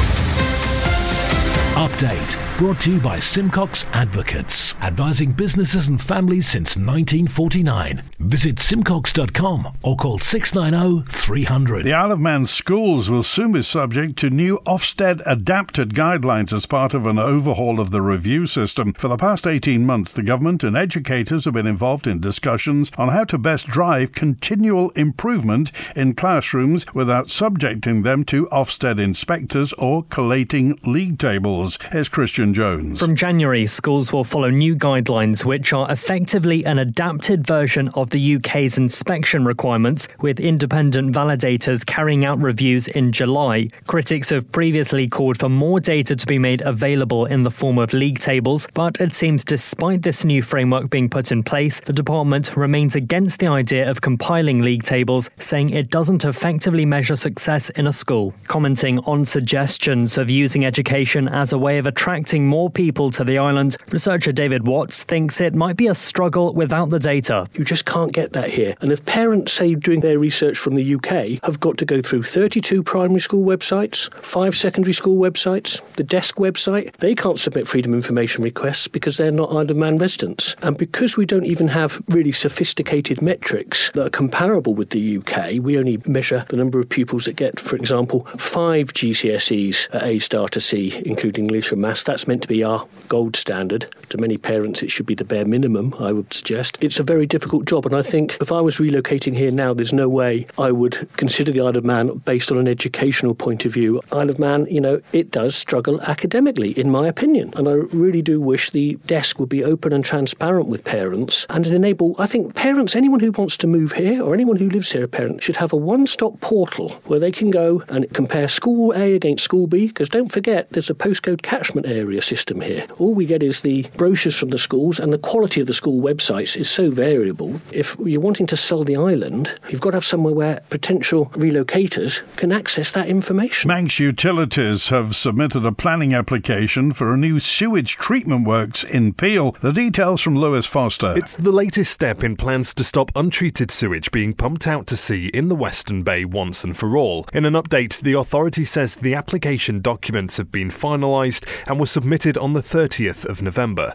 Update 1.79 2.59
brought 2.59 2.81
to 2.81 2.95
you 2.95 2.99
by 2.99 3.21
Simcox 3.21 3.87
Advocates, 3.93 4.75
advising 4.83 5.31
businesses 5.31 5.87
and 5.87 6.03
families 6.03 6.49
since 6.49 6.77
1949. 6.77 8.03
Visit 8.19 8.59
simcox.com 8.59 9.79
or 9.85 9.95
call 9.95 10.19
690 10.19 11.09
300. 11.09 11.85
The 11.85 11.93
Isle 11.93 12.11
of 12.11 12.19
Man 12.19 12.47
schools 12.47 13.09
will 13.09 13.23
soon 13.23 13.53
be 13.53 13.62
subject 13.62 14.19
to 14.19 14.29
new 14.29 14.59
Ofsted 14.67 15.23
adapted 15.25 15.95
guidelines 15.95 16.53
as 16.53 16.67
part 16.67 16.95
of 16.95 17.07
an 17.07 17.17
overhaul 17.17 17.79
of 17.79 17.93
the 17.93 18.03
review 18.03 18.49
system. 18.49 18.93
For 18.95 19.07
the 19.07 19.17
past 19.17 19.47
18 19.47 19.87
months, 19.87 20.12
the 20.12 20.25
government 20.25 20.64
and 20.64 20.77
educators 20.77 21.45
have 21.45 21.55
been 21.55 21.69
involved 21.69 22.09
in 22.09 22.19
discussions 22.19 22.91
on 22.99 23.11
how 23.11 23.23
to 23.23 23.38
best 23.38 23.69
drive 23.69 24.11
continual 24.11 24.91
improvement 24.97 25.71
in 25.95 26.14
classrooms 26.14 26.85
without 26.93 27.31
subjecting 27.31 28.03
them 28.03 28.25
to 28.25 28.47
Ofsted 28.47 28.99
inspectors 28.99 29.73
or 29.75 30.03
collating 30.11 30.77
league 30.83 31.21
tables. 31.21 31.67
Here's 31.90 32.09
Christian 32.09 32.54
Jones. 32.54 33.00
From 33.00 33.14
January, 33.14 33.66
schools 33.66 34.12
will 34.12 34.24
follow 34.24 34.50
new 34.50 34.74
guidelines 34.74 35.44
which 35.44 35.72
are 35.72 35.90
effectively 35.90 36.64
an 36.64 36.78
adapted 36.78 37.46
version 37.46 37.88
of 37.90 38.11
the 38.11 38.37
UK's 38.37 38.78
inspection 38.78 39.44
requirements, 39.44 40.09
with 40.20 40.40
independent 40.40 41.14
validators 41.14 41.85
carrying 41.85 42.24
out 42.24 42.38
reviews 42.38 42.88
in 42.88 43.12
July. 43.12 43.68
Critics 43.87 44.31
have 44.31 44.50
previously 44.52 45.09
called 45.09 45.38
for 45.38 45.48
more 45.48 45.81
data 45.81 46.16
to 46.16 46.26
be 46.26 46.38
made 46.38 46.61
available 46.62 47.26
in 47.26 47.42
the 47.42 47.50
form 47.50 47.78
of 47.78 47.92
league 47.92 48.18
tables, 48.18 48.68
but 48.74 49.00
it 49.00 49.14
seems 49.14 49.44
despite 49.44 50.02
this 50.02 50.24
new 50.24 50.42
framework 50.42 50.90
being 50.90 51.11
put 51.11 51.33
in 51.33 51.42
place, 51.42 51.81
the 51.81 51.92
department 51.92 52.57
remains 52.57 52.94
against 52.94 53.38
the 53.38 53.46
idea 53.46 53.88
of 53.90 54.00
compiling 54.00 54.62
league 54.62 54.83
tables, 54.83 55.31
saying 55.38 55.70
it 55.70 55.90
doesn't 55.90 56.24
effectively 56.24 56.87
measure 56.87 57.16
success 57.16 57.70
in 57.70 57.87
a 57.87 57.92
school. 57.92 58.35
Commenting 58.44 58.98
on 59.00 59.24
suggestions 59.24 60.16
of 60.18 60.31
using 60.31 60.64
education 60.64 61.28
as 61.28 61.48
a 61.53 61.59
way 61.59 61.79
of 61.79 61.87
attracting 61.87 62.47
more 62.47 62.71
people 62.71 63.11
to 63.13 63.25
the 63.25 63.39
island, 63.39 63.77
researcher 63.91 64.33
David 64.33 64.67
Watts 64.67 65.05
thinks 65.05 65.41
it 65.41 65.55
might 65.55 65.77
be 65.77 65.87
a 65.87 65.95
struggle 65.95 66.53
without 66.53 66.91
the 66.91 66.99
data. 66.99 67.47
You 67.55 67.65
just 67.65 67.85
can't 67.85 68.13
get 68.13 68.33
that 68.33 68.49
here. 68.49 68.75
And 68.81 68.93
if 68.93 69.05
parents, 69.05 69.53
say, 69.53 69.75
doing 69.75 70.01
their 70.01 70.19
research 70.19 70.59
from 70.59 70.75
the 70.75 70.95
UK, 70.95 71.43
have 71.45 71.61
got 71.61 71.79
to 71.79 71.85
go 71.85 72.03
through 72.03 72.23
32 72.23 72.83
primary 72.83 73.21
school 73.21 73.45
websites, 73.45 74.13
five 74.15 74.57
secondary 74.57 74.93
school 74.93 75.19
websites, 75.19 75.81
the 75.97 76.05
DESC 76.05 76.35
website, 76.35 76.97
they 76.97 77.15
can't 77.15 77.39
submit 77.39 77.69
freedom 77.69 77.95
information 77.95 78.43
requests 78.43 78.89
because 78.89 79.17
they're 79.17 79.31
not 79.31 79.51
Isle 79.51 79.71
of 79.71 79.77
Man 79.77 79.99
residents. 79.99 80.57
And 80.63 80.77
because 80.77 81.17
we 81.17 81.27
don't 81.27 81.47
even 81.47 81.69
have 81.69 82.03
really 82.09 82.33
sophisticated 82.33 83.23
metrics 83.23 83.91
that 83.93 84.07
are 84.07 84.11
comparable 84.11 84.75
with 84.75 84.91
the 84.91 85.19
UK, 85.19 85.63
we 85.63 85.79
only 85.79 85.99
measure 86.07 86.45
the 86.49 86.57
number 86.57 86.81
of 86.81 86.89
pupils 86.89 87.25
that 87.27 87.37
get, 87.37 87.61
for 87.61 87.77
example, 87.77 88.27
five 88.37 88.93
GCSEs 88.93 89.95
at 89.95 90.03
A 90.03 90.19
star 90.19 90.49
to 90.49 90.61
C, 90.61 91.01
including 91.05 91.38
English 91.38 91.72
and 91.72 91.81
Maths. 91.81 92.05
That's 92.05 92.29
meant 92.29 92.42
to 92.42 92.48
be 92.48 92.62
our 92.62 92.87
gold 93.09 93.37
standard. 93.37 93.87
To 94.11 94.18
many 94.18 94.37
parents, 94.37 94.83
it 94.83 94.90
should 94.90 95.07
be 95.07 95.14
the 95.14 95.24
bare 95.24 95.44
minimum, 95.44 95.94
I 95.98 96.12
would 96.12 96.33
suggest. 96.33 96.79
It's 96.81 97.01
a 97.01 97.05
very 97.05 97.27
difficult 97.27 97.64
job, 97.66 97.87
and 97.87 97.94
I 97.94 98.03
think 98.03 98.37
if 98.40 98.53
I 98.53 98.61
was 98.61 98.77
relocating 98.77 99.37
here 99.37 99.51
now, 99.51 99.72
there's 99.72 99.92
no 99.92 100.09
way 100.09 100.46
I 100.59 100.72
would 100.72 101.09
consider 101.16 101.53
the 101.53 101.61
Isle 101.61 101.77
of 101.77 101.85
Man 101.85 102.18
based 102.24 102.51
on 102.51 102.59
an 102.59 102.68
educational 102.68 103.35
point 103.35 103.64
of 103.64 103.72
view. 103.72 104.01
Isle 104.12 104.31
of 104.31 104.38
Man, 104.38 104.66
you 104.70 104.81
know, 104.81 105.01
it 105.12 105.31
does 105.31 105.55
struggle 105.55 106.01
academically, 106.03 106.79
in 106.79 106.90
my 106.90 107.07
opinion, 107.07 107.53
and 107.57 107.68
I 107.68 107.72
really 107.72 108.22
do 108.22 108.40
wish 108.40 108.70
the 108.70 108.96
DESC 109.07 109.38
would 109.38 109.48
be 109.48 109.62
open 109.62 109.92
and 109.92 110.05
transparent 110.05 110.68
with 110.68 110.85
parents 110.85 111.46
and 111.51 111.66
enable, 111.66 112.16
I 112.18 112.27
think, 112.27 112.55
parents, 112.55 112.96
anyone 112.96 113.20
who 113.20 113.31
wants 113.33 113.57
to 113.59 113.66
move 113.66 113.92
here 113.92 114.22
or 114.22 114.35
anyone 114.35 114.57
who 114.57 114.70
lives 114.70 114.92
here, 114.92 115.05
a 115.05 115.09
parent, 115.09 115.42
should 115.42 115.57
have 115.57 115.72
a 115.72 115.77
one 115.77 116.07
stop 116.07 116.40
portal 116.40 116.90
where 117.05 117.20
they 117.20 117.31
can 117.31 117.51
go 117.51 117.85
and 117.88 118.11
compare 118.14 118.48
school 118.48 118.92
A 118.96 119.14
against 119.14 119.44
school 119.44 119.66
B, 119.66 119.88
because 119.88 120.09
don't 120.09 120.33
forget, 120.33 120.70
there's 120.70 120.88
a 120.88 120.94
postcode 120.94 121.28
catchment 121.37 121.87
area 121.87 122.23
system 122.23 122.61
here. 122.61 122.87
All 122.99 123.14
we 123.14 123.27
get 123.27 123.43
is 123.43 123.61
the 123.61 123.87
brochures 123.97 124.37
from 124.37 124.49
the 124.51 124.59
schools, 124.59 124.99
and 124.99 125.12
the 125.12 125.19
quality 125.19 125.61
of 125.61 125.67
the 125.67 125.75
school 125.75 126.01
websites 126.01 126.57
is 126.57 126.71
so 126.71 126.91
variable. 126.91 127.61
If 127.73 127.97
you're 128.03 128.21
wanting 128.21 128.47
to 128.49 128.57
sell 128.57 128.85
the 128.85 128.97
island, 128.97 129.55
you've 129.69 129.81
got 129.81 129.91
to 129.91 129.97
have 129.97 130.05
somewhere 130.05 130.35
where 130.35 130.61
potential 130.71 131.27
relocators 131.35 132.23
can 132.37 132.53
access 132.53 132.93
that 132.93 133.09
information. 133.09 133.69
Manx 133.69 133.99
Utilities 133.99 134.88
have 134.88 135.14
submitted 135.14 135.67
a 135.67 135.73
planning 135.73 136.14
application 136.14 136.93
for 136.93 137.12
a 137.12 137.17
new 137.17 137.38
sewage 137.38 137.97
treatment 137.97 138.47
works 138.47 138.85
in 138.85 139.12
Peel. 139.12 139.53
The 139.61 139.73
details 139.73 140.23
from 140.23 140.37
Lewis 140.37 140.67
Foster. 140.67 141.14
It's 141.17 141.37
the 141.37 141.53
latest 141.53 141.93
step 141.93 142.25
in 142.25 142.37
plans 142.37 142.73
to 142.75 142.85
stop 142.85 143.11
untreated 143.14 143.71
sewage 143.71 144.11
being 144.11 144.33
pumped 144.33 144.67
out 144.67 144.87
to 144.88 144.97
sea 144.97 145.27
in 145.29 145.49
the 145.49 145.55
Western 145.55 146.03
Bay 146.03 146.25
once 146.25 146.64
and 146.64 146.77
for 146.77 146.97
all. 146.97 147.27
In 147.33 147.45
an 147.45 147.55
update, 147.55 148.01
the 148.01 148.14
authority 148.14 148.64
says 148.64 148.97
the 148.97 149.14
application 149.14 149.81
documents 149.81 150.37
have 150.37 150.51
been 150.51 150.71
finalised 150.71 151.17
finalised 151.18 151.44
and 151.68 151.78
were 151.78 151.87
submitted 151.87 152.37
on 152.37 152.52
the 152.52 152.61
30th 152.61 153.24
of 153.24 153.42
November. 153.42 153.94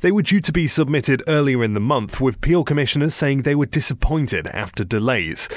They 0.00 0.10
were 0.10 0.22
due 0.22 0.40
to 0.40 0.52
be 0.52 0.66
submitted 0.66 1.22
earlier 1.28 1.62
in 1.62 1.74
the 1.74 1.80
month, 1.80 2.20
with 2.20 2.40
Peel 2.40 2.64
commissioners 2.64 3.14
saying 3.14 3.42
they 3.42 3.54
were 3.54 3.66
disappointed 3.66 4.48
after 4.48 4.84
delays. 4.84 5.48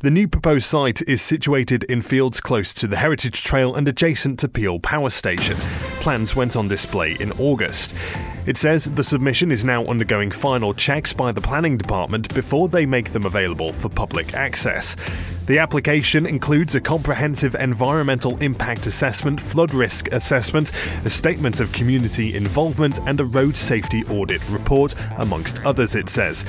The 0.00 0.10
new 0.10 0.26
proposed 0.26 0.66
site 0.66 1.02
is 1.02 1.22
situated 1.22 1.84
in 1.84 2.02
fields 2.02 2.40
close 2.40 2.72
to 2.74 2.88
the 2.88 2.96
Heritage 2.96 3.42
Trail 3.44 3.74
and 3.74 3.86
adjacent 3.86 4.38
to 4.40 4.48
Peel 4.48 4.80
Power 4.80 5.10
Station. 5.10 5.56
Plans 6.00 6.34
went 6.34 6.56
on 6.56 6.68
display 6.68 7.16
in 7.20 7.32
August. 7.32 7.94
It 8.44 8.56
says 8.56 8.86
the 8.86 9.04
submission 9.04 9.52
is 9.52 9.64
now 9.64 9.84
undergoing 9.86 10.32
final 10.32 10.74
checks 10.74 11.12
by 11.12 11.30
the 11.30 11.40
planning 11.40 11.76
department 11.76 12.34
before 12.34 12.68
they 12.68 12.84
make 12.84 13.10
them 13.10 13.24
available 13.24 13.72
for 13.72 13.88
public 13.88 14.34
access. 14.34 14.96
The 15.46 15.58
application 15.58 16.26
includes 16.26 16.74
a 16.74 16.80
comprehensive 16.80 17.54
environmental 17.54 18.36
impact 18.38 18.86
assessment, 18.86 19.40
flood 19.40 19.72
risk 19.74 20.12
assessment, 20.12 20.72
a 21.04 21.10
statement 21.10 21.60
of 21.60 21.72
community 21.72 22.34
involvement, 22.34 22.98
and 23.06 23.20
a 23.20 23.24
road 23.24 23.56
safety 23.56 24.04
audit 24.06 24.42
report, 24.50 24.96
amongst 25.18 25.64
others, 25.64 25.94
it 25.94 26.08
says. 26.08 26.44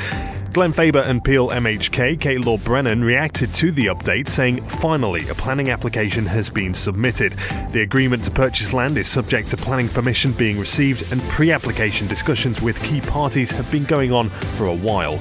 Glenfaba 0.54 1.08
and 1.08 1.24
Peel 1.24 1.50
MHK, 1.50 2.22
Kate 2.22 2.40
Lord-Brennan, 2.40 3.04
reacted 3.04 3.52
to 3.56 3.72
the 3.72 3.88
update, 3.88 4.28
saying, 4.28 4.64
Finally, 4.64 5.28
a 5.30 5.34
planning 5.34 5.72
application 5.72 6.28
has 6.28 6.48
been 6.48 6.76
submitted. 6.76 7.34
The 7.72 7.82
agreement 7.82 8.24
to 8.26 8.32
purchase 8.32 8.72
land 8.72 8.96
is 9.00 9.08
subject 9.08 9.50
to 9.50 9.58
planning 9.58 9.90
permission 9.90 10.32
being 10.34 10.60
received, 10.60 11.12
and 11.12 11.20
pre 11.24 11.52
application 11.52 12.06
discussions 12.06 12.62
with 12.62 12.80
key 12.84 13.02
parties 13.02 13.50
have 13.50 13.70
been 13.72 13.84
going 13.86 14.12
on 14.12 14.30
for 14.30 14.68
a 14.68 14.76
while. 14.76 15.20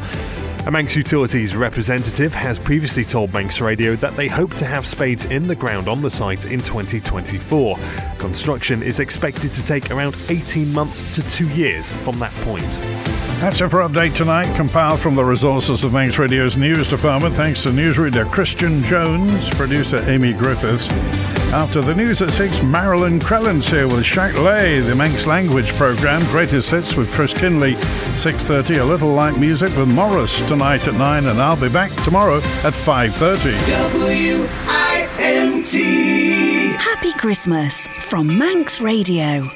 A 0.66 0.70
Manx 0.70 0.96
Utilities 0.96 1.56
representative 1.56 2.34
has 2.34 2.58
previously 2.58 3.04
told 3.04 3.32
Manx 3.32 3.62
Radio 3.62 3.96
that 3.96 4.14
they 4.16 4.28
hope 4.28 4.52
to 4.56 4.66
have 4.66 4.86
spades 4.86 5.24
in 5.24 5.46
the 5.46 5.56
ground 5.56 5.88
on 5.88 6.02
the 6.02 6.10
site 6.10 6.44
in 6.44 6.60
2024. 6.60 7.78
Construction 8.18 8.82
is 8.82 9.00
expected 9.00 9.54
to 9.54 9.64
take 9.64 9.90
around 9.90 10.14
18 10.28 10.70
months 10.74 11.00
to 11.14 11.22
two 11.30 11.48
years 11.48 11.90
from 11.90 12.18
that 12.18 12.32
point. 12.44 13.31
That's 13.42 13.60
it 13.60 13.70
for 13.70 13.80
Update 13.80 14.14
Tonight, 14.14 14.54
compiled 14.54 15.00
from 15.00 15.16
the 15.16 15.24
resources 15.24 15.82
of 15.82 15.92
Manx 15.92 16.16
Radio's 16.16 16.56
news 16.56 16.88
department. 16.88 17.34
Thanks 17.34 17.64
to 17.64 17.70
newsreader 17.70 18.30
Christian 18.30 18.84
Jones, 18.84 19.50
producer 19.50 19.98
Amy 20.08 20.32
Griffiths. 20.32 20.88
After 21.52 21.80
the 21.80 21.92
news 21.92 22.22
at 22.22 22.30
6, 22.30 22.62
Marilyn 22.62 23.18
Crellin's 23.18 23.66
here 23.66 23.88
with 23.88 24.04
Shiaght 24.04 24.36
Laa, 24.36 24.80
the 24.86 24.94
Manx 24.94 25.26
language 25.26 25.72
program. 25.72 26.22
Greatest 26.26 26.70
hits 26.70 26.94
with 26.94 27.12
Chris 27.12 27.34
Kinley. 27.34 27.74
6.30, 28.14 28.78
a 28.80 28.84
little 28.84 29.12
light 29.12 29.36
music 29.36 29.76
with 29.76 29.88
Morris 29.88 30.40
tonight 30.42 30.86
at 30.86 30.94
9, 30.94 31.26
and 31.26 31.42
I'll 31.42 31.60
be 31.60 31.68
back 31.68 31.90
tomorrow 32.04 32.36
at 32.36 32.74
5.30. 32.74 33.66
W-I-N-T. 33.90 34.62
Happy 36.78 37.12
Christmas 37.18 37.88
from 37.88 38.38
Manx 38.38 38.80
Radio. 38.80 39.42